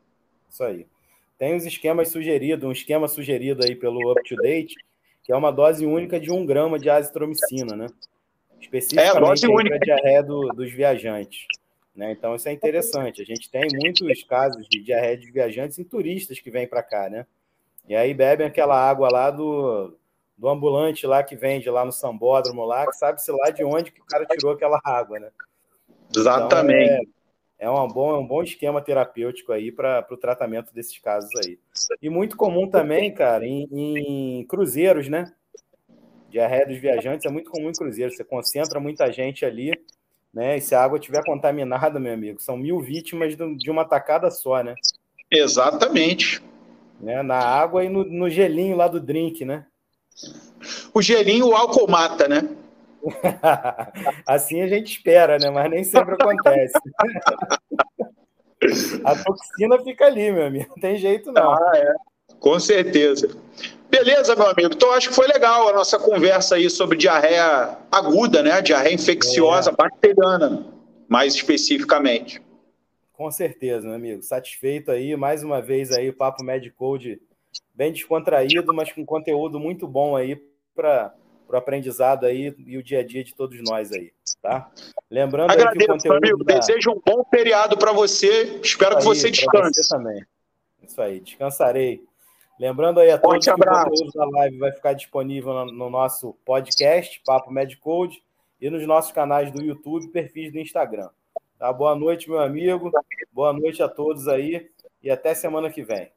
Isso 0.51 0.65
aí. 0.65 0.87
Tem 1.39 1.55
os 1.55 1.65
esquemas 1.65 2.09
sugeridos, 2.09 2.65
um 2.65 2.73
esquema 2.73 3.09
sugerido 3.09 3.65
aí 3.65 3.75
pelo 3.75 4.11
UpToDate, 4.11 4.75
que 5.29 5.33
é 5.35 5.37
uma 5.37 5.53
dose 5.53 5.85
única 5.85 6.19
de 6.19 6.33
um 6.33 6.47
grama 6.47 6.79
de 6.79 6.88
azitromicina, 6.88 7.77
né? 7.77 7.87
Especificamente 8.59 9.14
é, 9.14 9.21
dose 9.21 9.47
única. 9.47 9.77
para 9.77 9.77
a 9.77 9.97
diarreia 9.97 10.23
do, 10.23 10.49
dos 10.55 10.73
viajantes. 10.73 11.45
Né? 11.95 12.12
Então 12.12 12.35
isso 12.35 12.49
é 12.49 12.53
interessante. 12.53 13.21
A 13.21 13.27
gente 13.27 13.51
tem 13.51 13.69
muitos 13.75 14.23
casos 14.23 14.67
de 14.67 14.83
diarreia 14.83 15.19
de 15.19 15.31
viajantes 15.31 15.79
em 15.79 15.85
turistas 15.85 16.41
que 16.41 16.51
vêm 16.51 16.67
para 16.67 16.83
cá, 16.83 17.11
né? 17.11 17.27
E 17.87 17.95
aí 17.95 18.14
bebem 18.14 18.47
aquela 18.47 18.75
água 18.75 19.11
lá 19.12 19.31
do, 19.31 19.95
do 20.35 20.49
ambulante 20.49 21.07
lá 21.07 21.23
que 21.23 21.37
vende 21.37 21.69
lá 21.69 21.85
no 21.85 21.93
Sambódromo 21.93 22.64
lá, 22.64 22.87
que 22.87 22.97
sabe-se 22.97 23.31
lá 23.31 23.51
de 23.51 23.62
onde 23.62 23.93
que 23.93 24.01
o 24.01 24.07
cara 24.07 24.25
tirou 24.25 24.53
aquela 24.53 24.81
água, 24.83 25.21
né? 25.21 25.29
Exatamente. 26.17 26.91
Então, 26.91 27.03
é, 27.03 27.18
é, 27.59 27.68
um 27.68 27.88
bom, 27.88 28.14
é 28.14 28.18
um 28.18 28.27
bom 28.27 28.42
esquema 28.42 28.81
terapêutico 28.81 29.53
aí 29.53 29.73
para 29.73 30.07
o 30.11 30.16
tratamento 30.16 30.73
desses 30.73 30.97
casos 30.99 31.31
aí. 31.44 31.59
E 32.01 32.09
muito 32.09 32.37
comum 32.37 32.68
também, 32.68 33.12
cara, 33.12 33.44
em, 33.44 33.68
em 33.73 34.44
cruzeiros, 34.44 35.09
né? 35.09 35.33
Diarreia 36.31 36.66
dos 36.66 36.79
viajantes 36.79 37.27
é 37.27 37.31
muito 37.31 37.51
comum 37.51 37.71
em 37.71 37.73
cruzeiros. 37.73 38.16
Você 38.16 38.23
concentra 38.23 38.79
muita 38.79 39.11
gente 39.11 39.44
ali, 39.44 39.73
né? 40.33 40.59
E 40.59 40.61
se 40.61 40.75
a 40.75 40.83
água 40.83 40.99
estiver 40.99 41.25
contaminada, 41.25 41.99
meu 41.99 42.12
amigo, 42.12 42.40
são 42.40 42.57
mil 42.57 42.81
vítimas 42.81 43.37
de 43.37 43.71
uma 43.71 43.85
tacada 43.85 44.31
só, 44.31 44.62
né? 44.62 44.75
Exatamente. 45.31 46.40
Né? 47.01 47.23
Na 47.23 47.38
água 47.38 47.85
e 47.85 47.88
no, 47.88 48.05
no 48.05 48.31
gelinho 48.31 48.77
lá 48.77 48.87
do 48.87 49.01
drink, 49.01 49.44
né? 49.44 49.66
O 50.94 51.03
gelinho, 51.03 51.49
o 51.49 51.55
álcool 51.55 51.90
mata, 51.90 52.29
né? 52.29 52.57
assim 54.27 54.61
a 54.63 54.69
gente 54.69 54.93
espera, 54.93 55.39
né? 55.39 55.51
Mas 55.51 55.71
nem 55.71 55.85
sempre 55.85 56.15
acontece. 56.15 56.79
a 59.05 59.17
toxina 59.17 59.83
fica 59.83 60.07
ali, 60.07 60.33
meu 60.33 60.47
amigo. 60.47 60.69
Não 60.69 60.77
tem 60.77 60.97
jeito, 60.97 61.33
não. 61.33 61.53
Ah, 61.53 61.73
é. 61.75 61.95
Com 62.41 62.59
certeza. 62.59 63.37
Beleza, 63.91 64.37
meu 64.37 64.47
amigo. 64.47 64.75
Então, 64.75 64.93
acho 64.93 65.09
que 65.09 65.15
foi 65.15 65.27
legal 65.27 65.69
a 65.69 65.73
nossa 65.73 65.99
conversa 65.99 66.57
aí 66.57 66.69
sobre 66.69 66.99
diarreia 66.99 67.79
aguda, 67.91 68.43
né? 68.43 68.61
Diarreia 68.61 68.95
infecciosa 68.95 69.71
é. 69.71 69.75
bacteriana, 69.75 70.67
mais 71.09 71.35
especificamente. 71.35 72.43
Com 73.13 73.31
certeza, 73.31 73.87
meu 73.87 73.97
amigo. 73.97 74.23
Satisfeito 74.23 74.91
aí. 74.91 75.17
Mais 75.17 75.43
uma 75.43 75.61
vez 75.63 75.91
aí, 75.91 76.11
o 76.11 76.17
Papo 76.17 76.45
Medicode 76.45 77.21
bem 77.75 77.93
descontraído, 77.93 78.75
mas 78.75 78.93
com 78.93 79.05
conteúdo 79.07 79.59
muito 79.59 79.87
bom 79.89 80.17
aí 80.17 80.37
para 80.75 81.15
o 81.49 81.57
aprendizado 81.57 82.27
aí 82.27 82.55
e 82.67 82.77
o 82.77 82.83
dia 82.83 83.01
a 83.01 83.05
dia 83.05 83.25
de 83.25 83.35
todos 83.35 83.59
nós 83.63 83.91
aí, 83.93 84.13
tá? 84.43 84.71
Lembrando 85.11 85.51
Agradeço, 85.51 85.79
que 85.79 85.85
o 85.85 85.95
conteúdo 85.95 86.25
amigo. 86.25 86.45
Da... 86.45 86.59
Desejo 86.59 86.91
um 86.91 87.01
bom 87.05 87.25
feriado 87.31 87.79
para 87.79 87.93
você. 87.93 88.61
Espero 88.63 88.97
aí, 88.97 88.99
que 88.99 89.05
você 89.05 89.31
descanse. 89.31 89.83
Você 89.83 89.95
também. 89.95 90.25
Isso 90.83 91.01
aí, 91.01 91.21
descansarei. 91.21 92.05
Lembrando 92.59 93.01
aí 93.01 93.11
a 93.11 93.19
todos 93.19 93.45
que 93.45 93.51
abraço. 93.51 93.87
o 93.87 93.91
conteúdo 93.91 94.13
da 94.13 94.27
live 94.27 94.59
vai 94.59 94.73
ficar 94.73 94.93
disponível 94.93 95.53
no, 95.53 95.73
no 95.73 95.91
nosso 95.91 96.35
podcast, 96.45 97.23
Papo 97.25 97.51
Medicode, 97.51 98.23
e 98.61 98.69
nos 98.69 98.85
nossos 98.87 99.13
canais 99.13 99.53
do 99.53 99.63
YouTube 99.63 100.07
e 100.07 100.09
perfis 100.09 100.53
do 100.53 100.59
Instagram. 100.59 101.09
Tá? 101.59 101.73
Boa 101.73 101.95
noite, 101.95 102.29
meu 102.29 102.41
amigo. 102.41 102.91
Boa 103.33 103.53
noite 103.53 103.83
a 103.83 103.89
todos 103.89 104.29
aí 104.29 104.69
e 105.03 105.11
até 105.11 105.35
semana 105.35 105.71
que 105.71 105.83
vem. 105.83 106.11